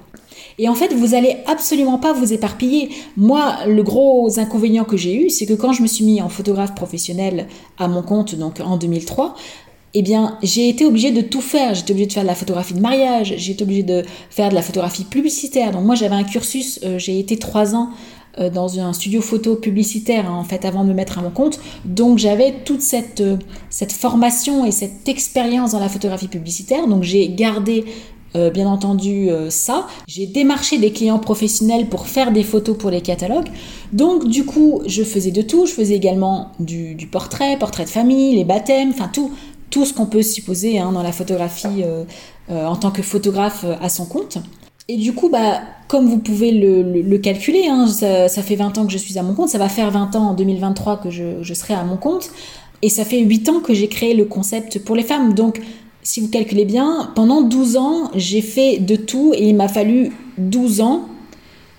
Et 0.58 0.68
en 0.68 0.74
fait, 0.74 0.92
vous 0.92 1.14
allez 1.14 1.36
absolument 1.46 1.98
pas 1.98 2.12
vous 2.12 2.32
éparpiller. 2.32 2.90
Moi, 3.16 3.58
le 3.66 3.82
gros 3.82 4.38
inconvénient 4.40 4.84
que 4.84 4.96
j'ai 4.96 5.14
eu, 5.14 5.30
c'est 5.30 5.46
que 5.46 5.54
quand 5.54 5.72
je 5.72 5.82
me 5.82 5.86
suis 5.86 6.04
mis 6.04 6.20
en 6.20 6.28
photographe 6.28 6.74
professionnel 6.74 7.46
à 7.78 7.86
mon 7.86 8.02
compte, 8.02 8.34
donc 8.34 8.60
en 8.60 8.76
2003, 8.76 9.36
eh 9.94 10.02
bien, 10.02 10.38
j'ai 10.42 10.68
été 10.68 10.84
obligée 10.84 11.10
de 11.10 11.20
tout 11.20 11.40
faire. 11.40 11.74
J'étais 11.74 11.92
obligée 11.92 12.08
de 12.08 12.12
faire 12.12 12.22
de 12.22 12.28
la 12.28 12.34
photographie 12.34 12.74
de 12.74 12.80
mariage, 12.80 13.34
j'ai 13.36 13.52
été 13.52 13.64
obligée 13.64 13.82
de 13.82 14.02
faire 14.30 14.50
de 14.50 14.54
la 14.54 14.62
photographie 14.62 15.04
publicitaire. 15.04 15.72
Donc 15.72 15.84
moi, 15.84 15.94
j'avais 15.94 16.14
un 16.14 16.24
cursus, 16.24 16.80
euh, 16.84 16.98
j'ai 16.98 17.18
été 17.18 17.38
trois 17.38 17.74
ans 17.74 17.90
euh, 18.38 18.50
dans 18.50 18.78
un 18.78 18.92
studio 18.92 19.22
photo 19.22 19.56
publicitaire 19.56 20.30
hein, 20.30 20.34
en 20.34 20.44
fait 20.44 20.64
avant 20.64 20.84
de 20.84 20.90
me 20.90 20.94
mettre 20.94 21.18
à 21.18 21.22
mon 21.22 21.30
compte. 21.30 21.58
Donc 21.84 22.18
j'avais 22.18 22.54
toute 22.64 22.82
cette, 22.82 23.22
euh, 23.22 23.36
cette 23.70 23.92
formation 23.92 24.66
et 24.66 24.72
cette 24.72 25.08
expérience 25.08 25.72
dans 25.72 25.80
la 25.80 25.88
photographie 25.88 26.28
publicitaire. 26.28 26.86
Donc 26.86 27.02
j'ai 27.02 27.28
gardé 27.28 27.84
bien 28.54 28.68
entendu 28.68 29.30
ça. 29.48 29.86
J'ai 30.06 30.26
démarché 30.26 30.76
des 30.78 30.92
clients 30.92 31.18
professionnels 31.18 31.86
pour 31.86 32.06
faire 32.06 32.30
des 32.30 32.44
photos 32.44 32.76
pour 32.76 32.90
les 32.90 33.00
catalogues. 33.00 33.48
Donc 33.92 34.28
du 34.28 34.44
coup, 34.44 34.82
je 34.86 35.02
faisais 35.02 35.30
de 35.30 35.40
tout. 35.40 35.64
Je 35.64 35.72
faisais 35.72 35.94
également 35.94 36.52
du, 36.60 36.94
portrait, 37.10 37.56
portrait 37.58 37.84
de 37.84 37.88
famille, 37.88 38.36
les 38.36 38.44
baptêmes, 38.44 38.90
enfin 38.90 39.10
tout, 39.12 39.32
tout 39.70 39.84
ce 39.84 39.92
qu'on 39.92 40.06
peut 40.06 40.22
supposer 40.22 40.78
hein, 40.78 40.92
dans 40.92 41.02
la 41.02 41.12
photographie 41.12 41.84
en 42.50 42.76
tant 42.76 42.90
que 42.90 43.02
photographe 43.02 43.64
à 43.80 43.88
son 43.88 44.06
compte. 44.06 44.38
Et 44.90 44.96
du 44.96 45.12
coup, 45.12 45.28
bah, 45.28 45.60
comme 45.86 46.06
vous 46.06 46.18
pouvez 46.18 46.50
le, 46.50 47.18
calculer, 47.18 47.66
hein, 47.68 47.86
ça, 47.86 48.42
fait 48.42 48.56
20 48.56 48.78
ans 48.78 48.86
que 48.86 48.92
je 48.92 48.96
suis 48.96 49.18
à 49.18 49.22
mon 49.22 49.34
compte, 49.34 49.50
ça 49.50 49.58
va 49.58 49.68
faire 49.68 49.90
20 49.90 50.16
ans 50.16 50.30
en 50.30 50.34
2023 50.34 50.96
que 50.96 51.10
je, 51.10 51.54
serai 51.54 51.74
à 51.74 51.84
mon 51.84 51.98
compte, 51.98 52.30
et 52.80 52.88
ça 52.88 53.04
fait 53.04 53.20
8 53.20 53.48
ans 53.50 53.60
que 53.60 53.74
j'ai 53.74 53.88
créé 53.88 54.14
le 54.14 54.24
concept 54.24 54.78
pour 54.78 54.96
les 54.96 55.02
femmes. 55.02 55.34
Donc, 55.34 55.60
si 56.02 56.20
vous 56.22 56.28
calculez 56.28 56.64
bien, 56.64 57.10
pendant 57.14 57.42
12 57.42 57.76
ans, 57.76 58.10
j'ai 58.14 58.40
fait 58.40 58.78
de 58.78 58.96
tout, 58.96 59.34
et 59.36 59.48
il 59.48 59.56
m'a 59.56 59.68
fallu 59.68 60.12
12 60.38 60.80
ans 60.80 61.08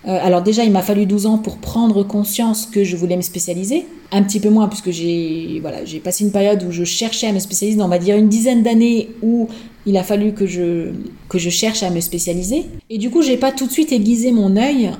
euh, 0.07 0.17
alors 0.23 0.41
déjà, 0.41 0.63
il 0.63 0.71
m'a 0.71 0.81
fallu 0.81 1.05
12 1.05 1.25
ans 1.25 1.37
pour 1.37 1.57
prendre 1.57 2.03
conscience 2.03 2.65
que 2.65 2.85
je 2.85 2.95
voulais 2.95 3.17
me 3.17 3.21
spécialiser. 3.21 3.85
Un 4.11 4.23
petit 4.23 4.39
peu 4.39 4.49
moins, 4.49 4.67
puisque 4.67 4.91
j'ai 4.91 5.59
voilà, 5.61 5.85
j'ai 5.85 5.99
passé 5.99 6.23
une 6.23 6.31
période 6.31 6.63
où 6.63 6.71
je 6.71 6.83
cherchais 6.83 7.27
à 7.27 7.31
me 7.31 7.39
spécialiser, 7.39 7.79
on 7.81 7.87
va 7.87 7.99
dire 7.99 8.15
une 8.17 8.29
dizaine 8.29 8.63
d'années 8.63 9.09
où 9.21 9.47
il 9.85 9.97
a 9.97 10.03
fallu 10.03 10.33
que 10.33 10.45
je, 10.45 10.91
que 11.29 11.37
je 11.37 11.49
cherche 11.49 11.83
à 11.83 11.89
me 11.89 11.99
spécialiser. 11.99 12.65
Et 12.89 12.97
du 12.97 13.09
coup, 13.09 13.21
j'ai 13.21 13.37
pas 13.37 13.51
tout 13.51 13.67
de 13.67 13.71
suite 13.71 13.91
aiguisé 13.91 14.31
mon 14.31 14.57
œil 14.57 14.91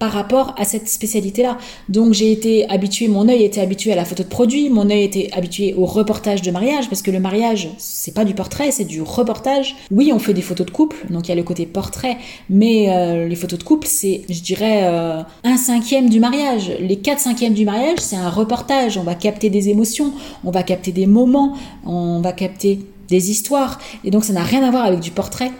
par 0.00 0.12
rapport 0.12 0.54
à 0.56 0.64
cette 0.64 0.88
spécialité-là. 0.88 1.58
Donc 1.90 2.14
j'ai 2.14 2.32
été 2.32 2.68
habituée, 2.68 3.06
mon 3.06 3.28
œil 3.28 3.44
était 3.44 3.60
habitué 3.60 3.92
à 3.92 3.96
la 3.96 4.06
photo 4.06 4.22
de 4.24 4.28
produit, 4.28 4.70
mon 4.70 4.88
œil 4.88 5.04
était 5.04 5.28
habitué 5.32 5.74
au 5.74 5.84
reportage 5.84 6.40
de 6.40 6.50
mariage, 6.50 6.88
parce 6.88 7.02
que 7.02 7.10
le 7.10 7.20
mariage, 7.20 7.68
c'est 7.76 8.14
pas 8.14 8.24
du 8.24 8.34
portrait, 8.34 8.70
c'est 8.70 8.86
du 8.86 9.02
reportage. 9.02 9.76
Oui, 9.90 10.10
on 10.12 10.18
fait 10.18 10.32
des 10.32 10.40
photos 10.40 10.66
de 10.66 10.70
couple, 10.70 10.96
donc 11.10 11.28
il 11.28 11.28
y 11.28 11.32
a 11.32 11.34
le 11.36 11.42
côté 11.42 11.66
portrait, 11.66 12.16
mais 12.48 12.86
euh, 12.88 13.28
les 13.28 13.36
photos 13.36 13.58
de 13.58 13.64
couple, 13.64 13.86
c'est, 13.86 14.22
je 14.30 14.40
dirais, 14.40 14.84
euh, 14.84 15.22
un 15.44 15.56
cinquième 15.58 16.08
du 16.08 16.18
mariage. 16.18 16.72
Les 16.80 16.96
quatre 16.96 17.20
cinquièmes 17.20 17.54
du 17.54 17.66
mariage, 17.66 17.98
c'est 17.98 18.16
un 18.16 18.30
reportage. 18.30 18.96
On 18.96 19.02
va 19.02 19.14
capter 19.14 19.50
des 19.50 19.68
émotions, 19.68 20.14
on 20.44 20.50
va 20.50 20.62
capter 20.62 20.92
des 20.92 21.06
moments, 21.06 21.58
on 21.84 22.22
va 22.22 22.32
capter 22.32 22.80
des 23.08 23.30
histoires, 23.30 23.78
et 24.04 24.10
donc 24.10 24.24
ça 24.24 24.32
n'a 24.32 24.44
rien 24.44 24.62
à 24.62 24.70
voir 24.70 24.84
avec 24.84 25.00
du 25.00 25.10
portrait. 25.10 25.50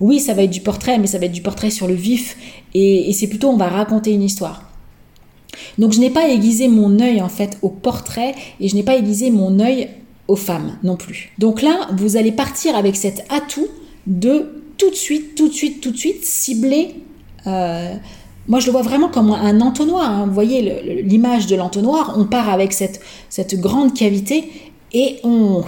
Oui, 0.00 0.20
ça 0.20 0.34
va 0.34 0.42
être 0.42 0.50
du 0.50 0.60
portrait, 0.60 0.98
mais 0.98 1.06
ça 1.06 1.18
va 1.18 1.26
être 1.26 1.32
du 1.32 1.42
portrait 1.42 1.70
sur 1.70 1.88
le 1.88 1.94
vif, 1.94 2.36
et, 2.74 3.12
c'est 3.12 3.26
plutôt 3.26 3.48
on 3.48 3.56
va 3.56 3.68
raconter 3.68 4.12
une 4.12 4.22
histoire. 4.22 4.62
Donc 5.78 5.92
je 5.92 5.98
n'ai 5.98 6.10
pas 6.10 6.28
aiguisé 6.28 6.68
mon 6.68 7.00
œil 7.00 7.20
en 7.20 7.28
fait 7.28 7.58
au 7.62 7.68
portrait, 7.68 8.34
et 8.60 8.68
je 8.68 8.74
n'ai 8.76 8.82
pas 8.82 8.96
aiguisé 8.96 9.30
mon 9.30 9.58
œil 9.58 9.88
aux 10.28 10.36
femmes 10.36 10.78
non 10.84 10.96
plus. 10.96 11.32
Donc 11.38 11.62
là, 11.62 11.88
vous 11.96 12.16
allez 12.16 12.32
partir 12.32 12.76
avec 12.76 12.96
cet 12.96 13.24
atout 13.30 13.66
de 14.06 14.62
tout 14.76 14.90
de 14.90 14.94
suite, 14.94 15.34
tout 15.34 15.48
de 15.48 15.52
suite, 15.52 15.80
tout 15.80 15.90
de 15.90 15.96
suite 15.96 16.24
cibler. 16.24 16.94
Euh, 17.46 17.94
moi, 18.46 18.60
je 18.60 18.66
le 18.66 18.72
vois 18.72 18.82
vraiment 18.82 19.08
comme 19.08 19.30
un 19.30 19.60
entonnoir. 19.60 20.10
Hein. 20.10 20.26
Vous 20.26 20.34
voyez 20.34 21.02
l'image 21.02 21.46
de 21.46 21.56
l'entonnoir. 21.56 22.14
On 22.16 22.24
part 22.24 22.48
avec 22.48 22.72
cette, 22.72 23.00
grande 23.54 23.94
cavité 23.94 24.50
et 24.92 25.18
on 25.24 25.64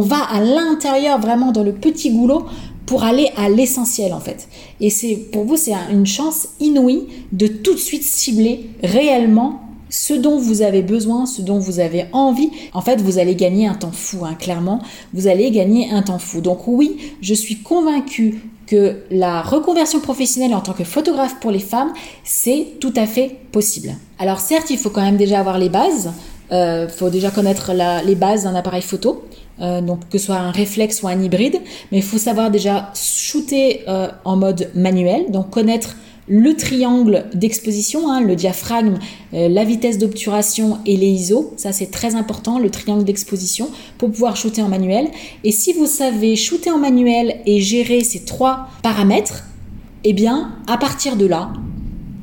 va 0.00 0.18
à 0.22 0.40
l'intérieur, 0.40 1.20
vraiment 1.20 1.52
dans 1.52 1.62
le 1.62 1.72
petit 1.72 2.10
goulot, 2.10 2.46
pour 2.90 3.04
aller 3.04 3.30
à 3.36 3.48
l'essentiel 3.48 4.12
en 4.12 4.18
fait. 4.18 4.48
Et 4.80 4.90
c'est 4.90 5.14
pour 5.14 5.44
vous, 5.44 5.56
c'est 5.56 5.74
une 5.92 6.06
chance 6.06 6.48
inouïe 6.58 7.06
de 7.30 7.46
tout 7.46 7.74
de 7.74 7.78
suite 7.78 8.02
cibler 8.02 8.68
réellement 8.82 9.60
ce 9.90 10.12
dont 10.12 10.40
vous 10.40 10.60
avez 10.60 10.82
besoin, 10.82 11.24
ce 11.24 11.40
dont 11.40 11.60
vous 11.60 11.78
avez 11.78 12.06
envie. 12.12 12.50
En 12.72 12.80
fait, 12.80 13.00
vous 13.00 13.18
allez 13.18 13.36
gagner 13.36 13.68
un 13.68 13.74
temps 13.74 13.92
fou, 13.92 14.24
hein, 14.24 14.34
clairement. 14.34 14.82
Vous 15.14 15.28
allez 15.28 15.52
gagner 15.52 15.88
un 15.92 16.02
temps 16.02 16.18
fou. 16.18 16.40
Donc 16.40 16.66
oui, 16.66 16.96
je 17.20 17.32
suis 17.32 17.58
convaincue 17.62 18.40
que 18.66 18.96
la 19.12 19.40
reconversion 19.40 20.00
professionnelle 20.00 20.52
en 20.52 20.60
tant 20.60 20.72
que 20.72 20.82
photographe 20.82 21.36
pour 21.40 21.52
les 21.52 21.60
femmes, 21.60 21.92
c'est 22.24 22.72
tout 22.80 22.94
à 22.96 23.06
fait 23.06 23.36
possible. 23.52 23.94
Alors 24.18 24.40
certes, 24.40 24.68
il 24.70 24.78
faut 24.78 24.90
quand 24.90 25.02
même 25.02 25.16
déjà 25.16 25.38
avoir 25.38 25.58
les 25.58 25.68
bases. 25.68 26.10
Il 26.50 26.56
euh, 26.56 26.88
faut 26.88 27.08
déjà 27.08 27.30
connaître 27.30 27.70
les 28.04 28.16
bases 28.16 28.42
d'un 28.42 28.56
appareil 28.56 28.82
photo. 28.82 29.22
Euh, 29.60 29.80
donc 29.80 30.08
que 30.08 30.18
ce 30.18 30.26
soit 30.26 30.36
un 30.36 30.50
réflexe 30.50 31.02
ou 31.02 31.08
un 31.08 31.20
hybride, 31.20 31.60
mais 31.92 31.98
il 31.98 32.02
faut 32.02 32.18
savoir 32.18 32.50
déjà 32.50 32.92
shooter 32.94 33.82
euh, 33.88 34.08
en 34.24 34.36
mode 34.36 34.70
manuel, 34.74 35.30
donc 35.30 35.50
connaître 35.50 35.96
le 36.28 36.54
triangle 36.54 37.26
d'exposition, 37.34 38.10
hein, 38.10 38.20
le 38.20 38.36
diaphragme, 38.36 38.98
euh, 39.34 39.48
la 39.48 39.64
vitesse 39.64 39.98
d'obturation 39.98 40.78
et 40.86 40.96
les 40.96 41.08
ISO. 41.08 41.52
Ça, 41.56 41.72
c'est 41.72 41.90
très 41.90 42.14
important, 42.14 42.60
le 42.60 42.70
triangle 42.70 43.04
d'exposition, 43.04 43.68
pour 43.98 44.12
pouvoir 44.12 44.36
shooter 44.36 44.62
en 44.62 44.68
manuel. 44.68 45.08
Et 45.42 45.50
si 45.50 45.72
vous 45.72 45.86
savez 45.86 46.36
shooter 46.36 46.70
en 46.70 46.78
manuel 46.78 47.40
et 47.46 47.60
gérer 47.60 48.04
ces 48.04 48.24
trois 48.24 48.68
paramètres, 48.82 49.44
eh 50.04 50.12
bien, 50.12 50.52
à 50.68 50.78
partir 50.78 51.16
de 51.16 51.26
là, 51.26 51.52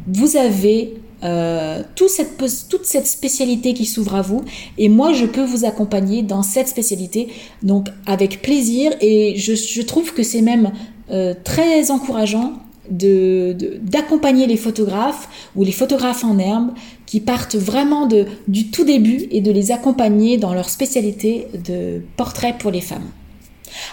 vous 0.07 0.37
avez 0.37 0.93
euh, 1.23 1.81
toute, 1.95 2.09
cette, 2.09 3.07
spécialité 3.07 3.73
qui 3.73 3.87
s'ouvre 3.87 4.13
à 4.13 4.21
vous 4.21 4.43
et 4.77 4.87
moi 4.87 5.13
je 5.13 5.25
peux 5.25 5.43
vous 5.43 5.65
accompagner 5.65 6.21
dans 6.21 6.43
cette 6.43 6.67
spécialité 6.67 7.29
donc 7.63 7.87
avec 8.05 8.43
plaisir 8.43 8.91
et 9.01 9.35
je, 9.35 9.81
trouve 9.81 10.13
que 10.13 10.21
c'est 10.21 10.41
même 10.41 10.71
euh, 11.09 11.33
très 11.43 11.89
encourageant 11.89 12.53
d'accompagner 12.91 14.45
les 14.45 14.57
photographes 14.57 15.27
ou 15.55 15.63
les 15.63 15.71
photographes 15.71 16.23
en 16.23 16.37
herbe 16.37 16.69
qui 17.07 17.19
partent 17.19 17.55
vraiment 17.55 18.07
du 18.47 18.69
tout 18.69 18.85
début 18.85 19.27
et 19.31 19.41
de 19.41 19.51
les 19.51 19.71
accompagner 19.71 20.37
dans 20.37 20.53
leur 20.53 20.69
spécialité 20.69 21.47
de 21.65 22.01
portrait 22.15 22.55
pour 22.57 22.69
les 22.69 22.79
femmes. 22.79 23.09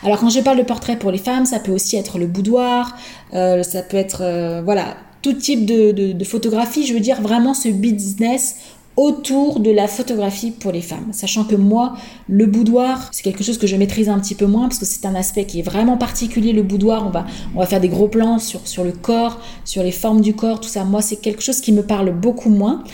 Alors 0.02 0.20
quand 0.20 0.28
je 0.28 0.40
parle 0.40 0.58
de 0.58 0.62
portrait 0.62 0.96
pour 0.98 1.10
les 1.10 1.18
femmes, 1.18 1.46
ça 1.46 1.58
peut 1.58 1.72
aussi 1.72 1.96
être 1.96 2.18
le 2.18 2.26
boudoir, 2.26 2.96
euh, 3.32 3.62
ça 3.62 3.82
peut 3.82 3.96
être 3.96 4.62
voilà 4.62 4.94
tout 5.24 5.32
type 5.32 5.64
de, 5.64 6.22
photographie, 6.24 6.86
je 6.86 6.92
veux 6.92 7.00
dire 7.00 7.22
vraiment 7.22 7.54
ce 7.54 7.68
business 7.68 8.56
autour 8.96 9.58
de 9.58 9.70
la 9.70 9.88
photographie 9.88 10.50
pour 10.50 10.70
les 10.70 10.82
femmes. 10.82 11.08
Sachant 11.12 11.44
que 11.44 11.56
moi, 11.56 11.94
le 12.28 12.44
boudoir, 12.44 13.08
c'est 13.10 13.22
quelque 13.22 13.42
chose 13.42 13.56
que 13.56 13.66
je 13.66 13.74
maîtrise 13.74 14.10
un 14.10 14.20
petit 14.20 14.34
peu 14.34 14.44
moins 14.44 14.68
parce 14.68 14.78
que 14.78 14.84
c'est 14.84 15.06
un 15.06 15.14
aspect 15.14 15.46
qui 15.46 15.60
est 15.60 15.62
vraiment 15.62 15.96
particulier. 15.96 16.52
Le 16.52 16.62
boudoir, 16.62 17.06
on 17.06 17.58
va, 17.58 17.66
faire 17.66 17.80
des 17.80 17.88
gros 17.88 18.06
plans 18.06 18.38
sur, 18.38 18.84
le 18.84 18.92
corps, 18.92 19.40
sur 19.64 19.82
les 19.82 19.92
formes 19.92 20.20
du 20.20 20.34
corps, 20.34 20.60
tout 20.60 20.68
ça. 20.68 20.84
Moi, 20.84 21.00
c'est 21.00 21.16
quelque 21.16 21.42
chose 21.42 21.62
qui 21.62 21.72
me 21.72 21.82
parle 21.82 22.12
beaucoup 22.12 22.50
moins. 22.50 22.84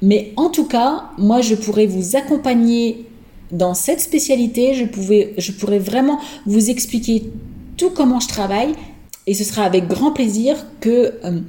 Mais 0.00 0.32
en 0.36 0.50
tout 0.50 0.66
cas, 0.66 1.06
moi, 1.18 1.40
je 1.40 1.56
pourrais 1.56 1.86
vous 1.86 2.14
accompagner 2.14 3.04
dans 3.50 3.74
cette 3.74 4.00
spécialité. 4.00 4.74
Je 4.74 5.52
pourrais 5.52 5.78
vraiment 5.80 6.20
vous 6.46 6.70
expliquer 6.70 7.24
tout 7.76 7.90
comment 7.90 8.20
je 8.20 8.28
travaille. 8.28 8.74
Et 9.26 9.34
ce 9.34 9.42
sera 9.42 9.64
avec 9.64 9.88
grand 9.88 10.12
plaisir 10.12 10.64
que... 10.80 11.14
Euh, 11.24 11.40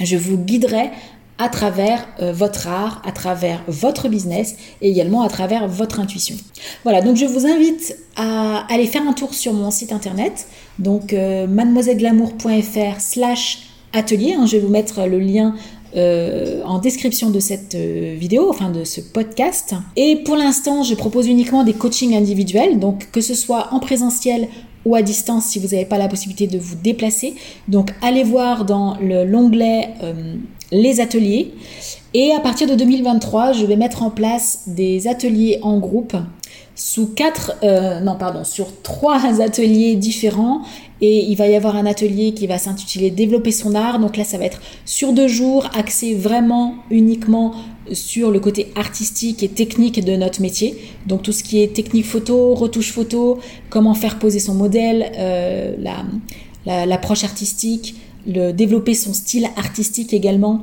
je 0.00 0.16
vous 0.16 0.38
guiderai 0.38 0.90
à 1.38 1.48
travers 1.48 2.06
euh, 2.20 2.32
votre 2.32 2.66
art, 2.66 3.02
à 3.04 3.12
travers 3.12 3.62
votre 3.68 4.08
business 4.08 4.56
et 4.80 4.90
également 4.90 5.22
à 5.22 5.28
travers 5.28 5.68
votre 5.68 6.00
intuition. 6.00 6.36
Voilà, 6.82 7.02
donc 7.02 7.16
je 7.16 7.26
vous 7.26 7.46
invite 7.46 7.96
à 8.16 8.64
aller 8.72 8.86
faire 8.86 9.02
un 9.06 9.12
tour 9.12 9.34
sur 9.34 9.52
mon 9.52 9.70
site 9.70 9.92
internet, 9.92 10.46
donc 10.78 11.12
euh, 11.12 11.46
mademoiselleglamour.fr 11.46 13.00
slash 13.00 13.68
atelier. 13.92 14.34
Hein, 14.34 14.46
je 14.46 14.52
vais 14.52 14.62
vous 14.62 14.70
mettre 14.70 15.06
le 15.06 15.18
lien 15.18 15.54
euh, 15.94 16.62
en 16.64 16.78
description 16.78 17.30
de 17.30 17.40
cette 17.40 17.74
vidéo, 17.74 18.48
enfin 18.48 18.70
de 18.70 18.84
ce 18.84 19.02
podcast. 19.02 19.74
Et 19.96 20.16
pour 20.24 20.36
l'instant, 20.36 20.82
je 20.82 20.94
propose 20.94 21.26
uniquement 21.26 21.64
des 21.64 21.74
coachings 21.74 22.16
individuels, 22.16 22.78
donc 22.78 23.10
que 23.12 23.20
ce 23.20 23.34
soit 23.34 23.68
en 23.72 23.78
présentiel 23.78 24.48
ou 24.86 24.94
à 24.94 25.02
distance 25.02 25.44
si 25.46 25.58
vous 25.58 25.68
n'avez 25.68 25.84
pas 25.84 25.98
la 25.98 26.08
possibilité 26.08 26.46
de 26.46 26.58
vous 26.58 26.76
déplacer. 26.76 27.34
Donc 27.68 27.90
allez 28.00 28.22
voir 28.22 28.64
dans 28.64 28.96
l'onglet 29.00 29.90
euh, 30.02 30.36
les 30.70 31.00
ateliers. 31.00 31.52
Et 32.14 32.32
à 32.32 32.40
partir 32.40 32.66
de 32.66 32.74
2023, 32.74 33.52
je 33.52 33.66
vais 33.66 33.76
mettre 33.76 34.02
en 34.02 34.10
place 34.10 34.62
des 34.68 35.08
ateliers 35.08 35.58
en 35.60 35.78
groupe 35.78 36.16
sous 36.76 37.06
quatre, 37.06 37.54
euh, 37.62 38.00
non 38.00 38.16
pardon, 38.16 38.44
sur 38.44 38.68
trois 38.82 39.24
ateliers 39.40 39.96
différents 39.96 40.62
et 41.00 41.24
il 41.24 41.34
va 41.36 41.46
y 41.48 41.54
avoir 41.54 41.76
un 41.76 41.86
atelier 41.86 42.32
qui 42.32 42.46
va 42.46 42.58
s'intituler 42.58 43.10
Développer 43.10 43.50
son 43.50 43.74
art. 43.74 43.98
Donc 43.98 44.16
là, 44.16 44.24
ça 44.24 44.38
va 44.38 44.44
être 44.44 44.60
sur 44.84 45.12
deux 45.12 45.28
jours, 45.28 45.68
axé 45.74 46.14
vraiment 46.14 46.74
uniquement 46.90 47.54
sur 47.92 48.30
le 48.30 48.40
côté 48.40 48.72
artistique 48.76 49.42
et 49.42 49.48
technique 49.48 50.04
de 50.04 50.16
notre 50.16 50.40
métier. 50.40 50.76
Donc 51.06 51.22
tout 51.22 51.32
ce 51.32 51.42
qui 51.42 51.62
est 51.62 51.74
technique 51.74 52.06
photo, 52.06 52.54
retouche 52.54 52.92
photo, 52.92 53.38
comment 53.70 53.94
faire 53.94 54.18
poser 54.18 54.38
son 54.38 54.54
modèle, 54.54 55.12
euh, 55.18 55.76
l'approche 56.64 57.24
artistique, 57.24 57.96
le, 58.26 58.52
développer 58.52 58.94
son 58.94 59.14
style 59.14 59.48
artistique 59.56 60.12
également. 60.12 60.62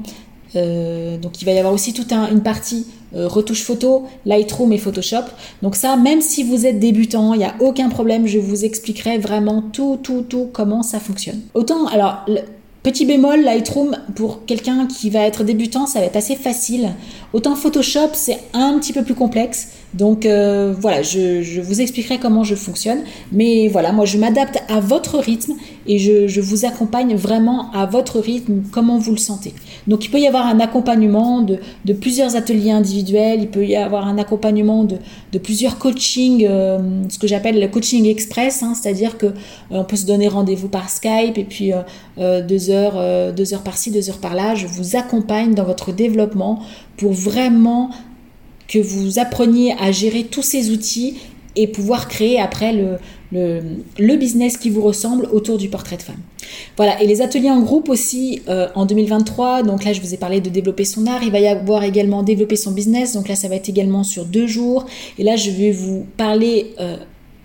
Euh, 0.55 1.17
donc 1.17 1.41
il 1.41 1.45
va 1.45 1.51
y 1.51 1.57
avoir 1.57 1.73
aussi 1.73 1.93
toute 1.93 2.11
une 2.11 2.43
partie 2.43 2.85
euh, 3.15 3.27
retouche 3.27 3.63
photo, 3.63 4.05
Lightroom 4.25 4.71
et 4.73 4.77
Photoshop. 4.77 5.23
Donc 5.61 5.75
ça, 5.75 5.95
même 5.97 6.21
si 6.21 6.43
vous 6.43 6.65
êtes 6.65 6.79
débutant, 6.79 7.33
il 7.33 7.39
n'y 7.39 7.45
a 7.45 7.55
aucun 7.59 7.89
problème, 7.89 8.27
je 8.27 8.39
vous 8.39 8.65
expliquerai 8.65 9.17
vraiment 9.17 9.61
tout, 9.61 9.99
tout, 10.01 10.25
tout 10.27 10.49
comment 10.51 10.83
ça 10.83 10.99
fonctionne. 10.99 11.41
Autant, 11.53 11.87
alors, 11.87 12.25
Petit 12.83 13.05
bémol, 13.05 13.39
Lightroom, 13.43 13.95
pour 14.13 14.45
quelqu'un 14.45 14.87
qui 14.87 15.09
va 15.09 15.21
être 15.21 15.45
débutant, 15.45 15.87
ça 15.87 16.01
va 16.01 16.05
être 16.05 16.17
assez 16.17 16.35
facile. 16.35 16.89
Autant 17.31 17.55
Photoshop, 17.55 18.09
c'est 18.11 18.41
un 18.51 18.77
petit 18.77 18.91
peu 18.91 19.03
plus 19.03 19.15
complexe. 19.15 19.69
Donc 19.93 20.25
euh, 20.25 20.73
voilà, 20.77 21.01
je, 21.01 21.61
vous 21.61 21.81
expliquerai 21.81 22.17
comment 22.17 22.43
je 22.43 22.55
fonctionne. 22.55 22.99
Mais 23.31 23.67
voilà, 23.67 23.91
moi 23.91 24.05
je 24.05 24.17
m'adapte 24.17 24.57
à 24.67 24.79
votre 24.79 25.19
rythme 25.19 25.53
et 25.85 25.99
je, 25.99 26.41
vous 26.41 26.65
accompagne 26.65 27.15
vraiment 27.15 27.71
à 27.73 27.85
votre 27.85 28.19
rythme, 28.19 28.63
comment 28.71 28.97
vous 28.97 29.11
le 29.11 29.17
sentez. 29.17 29.53
Donc 29.87 30.05
il 30.05 30.09
peut 30.09 30.19
y 30.19 30.27
avoir 30.27 30.47
un 30.47 30.59
accompagnement 30.59 31.41
de, 31.41 31.59
plusieurs 31.93 32.35
ateliers 32.35 32.71
individuels, 32.71 33.41
il 33.41 33.49
peut 33.49 33.65
y 33.65 33.75
avoir 33.75 34.07
un 34.07 34.17
accompagnement 34.17 34.83
de, 34.83 34.97
plusieurs 35.37 35.77
coachings, 35.77 36.45
euh, 36.49 36.79
ce 37.09 37.19
que 37.19 37.27
j'appelle 37.27 37.59
le 37.59 37.67
coaching 37.67 38.05
express, 38.05 38.63
hein, 38.63 38.73
c'est-à-dire 38.79 39.17
que 39.17 39.27
euh, 39.71 39.83
peut 39.83 39.95
se 39.95 40.05
donner 40.05 40.27
rendez-vous 40.27 40.69
par 40.69 40.89
Skype 40.89 41.37
et 41.37 41.43
puis 41.43 41.71
deux 42.17 42.69
heures, 42.69 43.33
deux 43.33 43.53
heures 43.53 43.63
par-ci, 43.63 43.91
deux 43.91 44.09
heures 44.09 44.17
par-là. 44.17 44.55
Je 44.55 44.67
vous 44.67 44.95
accompagne 44.95 45.53
dans 45.53 45.63
votre 45.63 45.91
développement 45.91 46.61
pour 46.97 47.11
vraiment 47.11 47.89
que 48.73 48.79
vous 48.79 49.19
appreniez 49.19 49.75
à 49.79 49.91
gérer 49.91 50.23
tous 50.23 50.41
ces 50.41 50.71
outils 50.71 51.17
et 51.55 51.67
pouvoir 51.67 52.07
créer 52.07 52.39
après 52.39 52.73
le, 52.73 52.97
le, 53.31 54.15
business 54.15 54.57
qui 54.57 54.71
vous 54.71 54.81
ressemble 54.81 55.27
autour 55.31 55.59
du 55.59 55.69
portrait 55.69 55.97
de 55.97 56.01
femme. 56.01 56.17
Voilà, 56.75 56.99
et 56.99 57.05
les 57.05 57.21
ateliers 57.21 57.51
en 57.51 57.61
groupe 57.61 57.87
aussi 57.89 58.41
euh, 58.49 58.67
en 58.73 58.87
2023, 58.87 59.61
donc 59.61 59.85
là 59.85 59.93
je 59.93 60.01
vous 60.01 60.15
ai 60.15 60.17
parlé 60.17 60.41
de 60.41 60.49
développer 60.49 60.85
son 60.85 61.05
art, 61.05 61.21
il 61.21 61.31
va 61.31 61.39
y 61.39 61.47
avoir 61.47 61.83
également 61.83 62.23
développer 62.23 62.55
son 62.55 62.71
business, 62.71 63.13
donc 63.13 63.27
là 63.27 63.35
ça 63.35 63.47
va 63.47 63.55
être 63.55 63.69
également 63.69 64.03
sur 64.03 64.25
deux 64.25 64.47
jours, 64.47 64.85
et 65.19 65.23
là 65.23 65.35
je 65.35 65.51
vais 65.51 65.71
vous 65.71 66.07
parler 66.17 66.73
euh, 66.79 66.97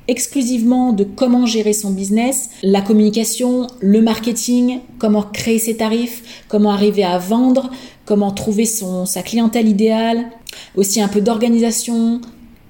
exclusivement 0.08 0.92
de 0.92 1.04
comment 1.04 1.46
gérer 1.46 1.74
son 1.74 1.90
business, 1.90 2.50
la 2.62 2.80
communication, 2.80 3.66
le 3.80 4.00
marketing, 4.00 4.80
comment 4.98 5.22
créer 5.22 5.58
ses 5.58 5.76
tarifs, 5.76 6.44
comment 6.48 6.70
arriver 6.70 7.04
à 7.04 7.18
vendre, 7.18 7.70
comment 8.06 8.30
trouver 8.30 8.64
son, 8.64 9.04
sa 9.04 9.22
clientèle 9.22 9.68
idéale, 9.68 10.30
aussi 10.76 11.00
un 11.00 11.08
peu 11.08 11.20
d'organisation, 11.20 12.20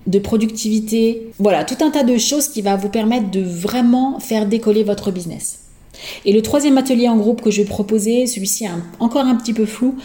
de 0.08 0.18
productivité. 0.18 1.30
Voilà, 1.38 1.64
tout 1.64 1.82
un 1.84 1.90
tas 1.90 2.02
de 2.02 2.18
choses 2.18 2.48
qui 2.48 2.60
va 2.60 2.76
vous 2.76 2.88
permettre 2.88 3.30
de 3.30 3.40
vraiment 3.40 4.18
faire 4.18 4.46
décoller 4.46 4.82
votre 4.82 5.12
business. 5.12 5.60
Et 6.24 6.32
le 6.32 6.42
troisième 6.42 6.78
atelier 6.78 7.08
en 7.08 7.16
groupe 7.16 7.42
que 7.42 7.50
je 7.50 7.62
vais 7.62 7.68
proposer, 7.68 8.26
celui-ci 8.26 8.64
est 8.64 8.70
encore 9.00 9.24
un 9.24 9.34
petit 9.34 9.52
peu 9.52 9.66
flou, 9.66 9.96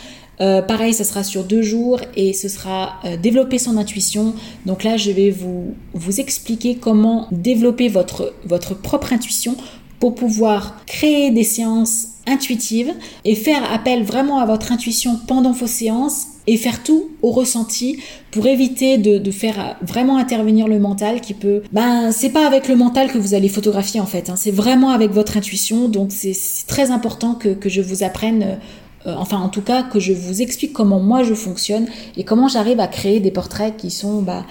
euh, 0.41 0.61
pareil, 0.61 0.93
ce 0.93 1.03
sera 1.03 1.23
sur 1.23 1.43
deux 1.43 1.61
jours 1.61 1.99
et 2.15 2.33
ce 2.33 2.49
sera 2.49 2.95
euh, 3.05 3.17
développer 3.17 3.59
son 3.59 3.77
intuition. 3.77 4.33
Donc 4.65 4.83
là, 4.83 4.97
je 4.97 5.11
vais 5.11 5.29
vous, 5.29 5.75
vous 5.93 6.19
expliquer 6.19 6.75
comment 6.75 7.27
développer 7.31 7.87
votre, 7.87 8.33
votre 8.45 8.75
propre 8.75 9.13
intuition 9.13 9.55
pour 9.99 10.15
pouvoir 10.15 10.83
créer 10.85 11.31
des 11.31 11.43
séances 11.43 12.07
intuitives 12.27 12.91
et 13.25 13.35
faire 13.35 13.71
appel 13.71 14.03
vraiment 14.03 14.39
à 14.39 14.45
votre 14.45 14.71
intuition 14.71 15.19
pendant 15.27 15.51
vos 15.51 15.67
séances 15.67 16.27
et 16.45 16.57
faire 16.57 16.83
tout 16.83 17.11
au 17.21 17.31
ressenti 17.31 17.99
pour 18.31 18.47
éviter 18.47 18.97
de, 18.97 19.31
faire 19.31 19.77
vraiment 19.81 20.17
intervenir 20.17 20.67
le 20.67 20.79
mental 20.79 21.21
qui 21.21 21.33
peut 21.33 21.61
ben 21.71 22.11
c'est 22.11 22.29
pas 22.29 22.45
avec 22.45 22.67
le 22.67 22.75
mental 22.75 23.11
que 23.11 23.17
vous 23.17 23.33
allez 23.33 23.47
photographier 23.47 23.99
en 23.99 24.05
fait 24.05 24.29
hein. 24.29 24.35
c'est 24.35 24.51
vraiment 24.51 24.89
avec 24.91 25.11
votre 25.11 25.37
intuition 25.37 25.87
donc 25.87 26.11
c'est 26.11 26.35
très 26.67 26.91
important 26.91 27.33
que, 27.33 27.49
que, 27.49 27.69
je 27.69 27.81
vous 27.81 28.03
apprenne 28.03 28.59
euh, 29.05 29.15
enfin 29.17 29.37
en 29.37 29.49
tout 29.49 29.61
cas 29.61 29.83
que 29.83 29.99
je 29.99 30.13
vous 30.13 30.41
explique 30.41 30.73
comment 30.73 30.99
moi 30.99 31.23
je 31.23 31.33
fonctionne 31.33 31.87
et 32.17 32.23
comment 32.23 32.47
j'arrive 32.47 32.79
à 32.79 32.87
créer 32.87 33.19
des 33.19 33.31
portraits 33.31 33.75
qui 33.75 33.91
sont 33.91 34.21
bah, 34.21 34.45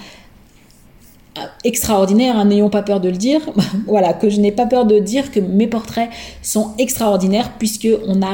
extraordinaires, 1.63 2.37
hein, 2.37 2.45
n'ayons 2.45 2.69
pas 2.69 2.83
peur 2.83 2.99
de 2.99 3.09
le 3.09 3.17
dire. 3.17 3.41
voilà, 3.87 4.13
que 4.13 4.29
je 4.29 4.39
n'ai 4.39 4.51
pas 4.51 4.65
peur 4.65 4.85
de 4.85 4.99
dire 4.99 5.31
que 5.31 5.39
mes 5.39 5.67
portraits 5.67 6.09
sont 6.41 6.73
extraordinaires 6.77 7.53
puisque 7.57 7.87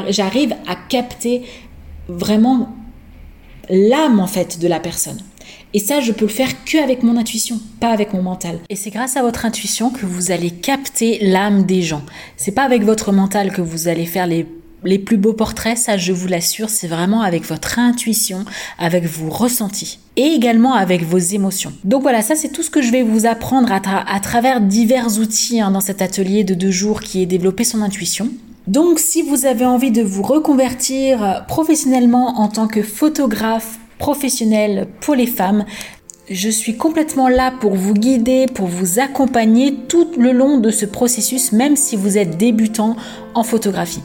j'arrive 0.10 0.56
à 0.68 0.76
capter 0.76 1.44
vraiment 2.08 2.70
l'âme 3.70 4.20
en 4.20 4.28
fait 4.28 4.60
de 4.60 4.68
la 4.68 4.80
personne. 4.80 5.20
Et 5.74 5.80
ça, 5.80 6.00
je 6.00 6.12
peux 6.12 6.26
le 6.26 6.32
faire 6.32 6.66
que 6.66 6.84
avec 6.84 7.04
mon 7.04 7.16
intuition, 7.16 7.60
pas 7.80 7.90
avec 7.90 8.12
mon 8.14 8.24
mental. 8.24 8.58
Et 8.70 8.76
c'est 8.76 8.90
grâce 8.90 9.18
à 9.18 9.22
votre 9.22 9.46
intuition 9.46 9.92
que 9.92 10.06
vous 10.06 10.32
allez 10.32 10.50
capter 10.50 11.20
l'âme 11.22 11.64
des 11.64 11.84
gens. 11.84 12.02
C'est 12.38 12.54
pas 12.54 12.64
avec 12.64 12.84
votre 12.84 13.12
mental 13.12 13.52
que 13.52 13.62
vous 13.62 13.88
allez 13.88 14.08
faire 14.08 14.26
les 14.26 14.48
les 14.84 15.00
plus 15.00 15.18
beaux 15.18 15.34
portraits, 15.34 15.78
ça 15.78 15.98
je 15.98 16.12
vous 16.12 16.28
l'assure, 16.28 16.70
c'est 16.70 16.88
vraiment 16.88 17.22
avec 17.22 17.46
votre 17.46 17.80
intuition, 17.80 18.46
avec 18.78 19.06
vos 19.06 19.30
ressentis 19.30 20.00
et 20.16 20.28
également 20.28 20.74
avec 20.74 21.04
vos 21.04 21.18
émotions. 21.18 21.74
Donc 21.84 22.02
voilà, 22.02 22.22
ça 22.22 22.36
c'est 22.36 22.50
tout 22.50 22.64
ce 22.64 22.70
que 22.70 22.82
je 22.82 22.92
vais 22.92 23.04
vous 23.04 23.26
apprendre 23.26 23.72
à, 23.72 24.20
travers 24.20 24.62
divers 24.62 25.20
outils 25.20 25.62
hein, 25.62 25.72
dans 25.72 25.82
cet 25.82 26.02
atelier 26.02 26.44
de 26.44 26.54
deux 26.54 26.72
jours 26.72 27.02
qui 27.02 27.22
est 27.22 27.26
développer 27.26 27.64
son 27.64 27.82
intuition. 27.82 28.30
Donc 28.68 29.00
si 29.00 29.22
vous 29.22 29.46
avez 29.46 29.66
envie 29.66 29.92
de 29.92 30.04
vous 30.04 30.24
reconvertir 30.24 31.46
professionnellement 31.48 32.40
en 32.40 32.48
tant 32.48 32.68
que 32.68 32.84
photographe 32.84 33.80
professionnel 33.98 34.88
pour 35.02 35.16
les 35.16 35.28
femmes, 35.28 35.66
je 36.30 36.50
suis 36.50 36.78
complètement 36.78 37.28
là 37.28 37.52
pour 37.60 37.76
vous 37.76 37.94
guider, 37.94 38.46
pour 38.54 38.68
vous 38.68 39.00
accompagner 39.00 39.74
tout 39.88 40.12
le 40.18 40.32
long 40.32 40.60
de 40.60 40.70
ce 40.70 40.86
processus, 40.86 41.52
même 41.52 41.76
si 41.76 41.96
vous 41.96 42.18
êtes 42.18 42.38
débutant 42.38 42.96
en 43.34 43.44
photographie. 43.44 44.04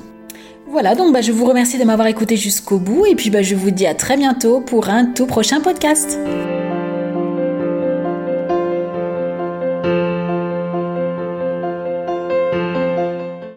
Voilà, 0.66 0.94
donc 0.94 1.12
bah, 1.12 1.20
je 1.20 1.30
vous 1.30 1.44
remercie 1.44 1.78
de 1.78 1.84
m'avoir 1.84 2.08
écouté 2.08 2.36
jusqu'au 2.36 2.78
bout 2.78 3.06
et 3.06 3.14
puis 3.14 3.30
bah, 3.30 3.42
je 3.42 3.54
vous 3.54 3.70
dis 3.70 3.86
à 3.86 3.94
très 3.94 4.16
bientôt 4.16 4.60
pour 4.60 4.88
un 4.88 5.04
tout 5.06 5.26
prochain 5.26 5.60
podcast. 5.60 6.18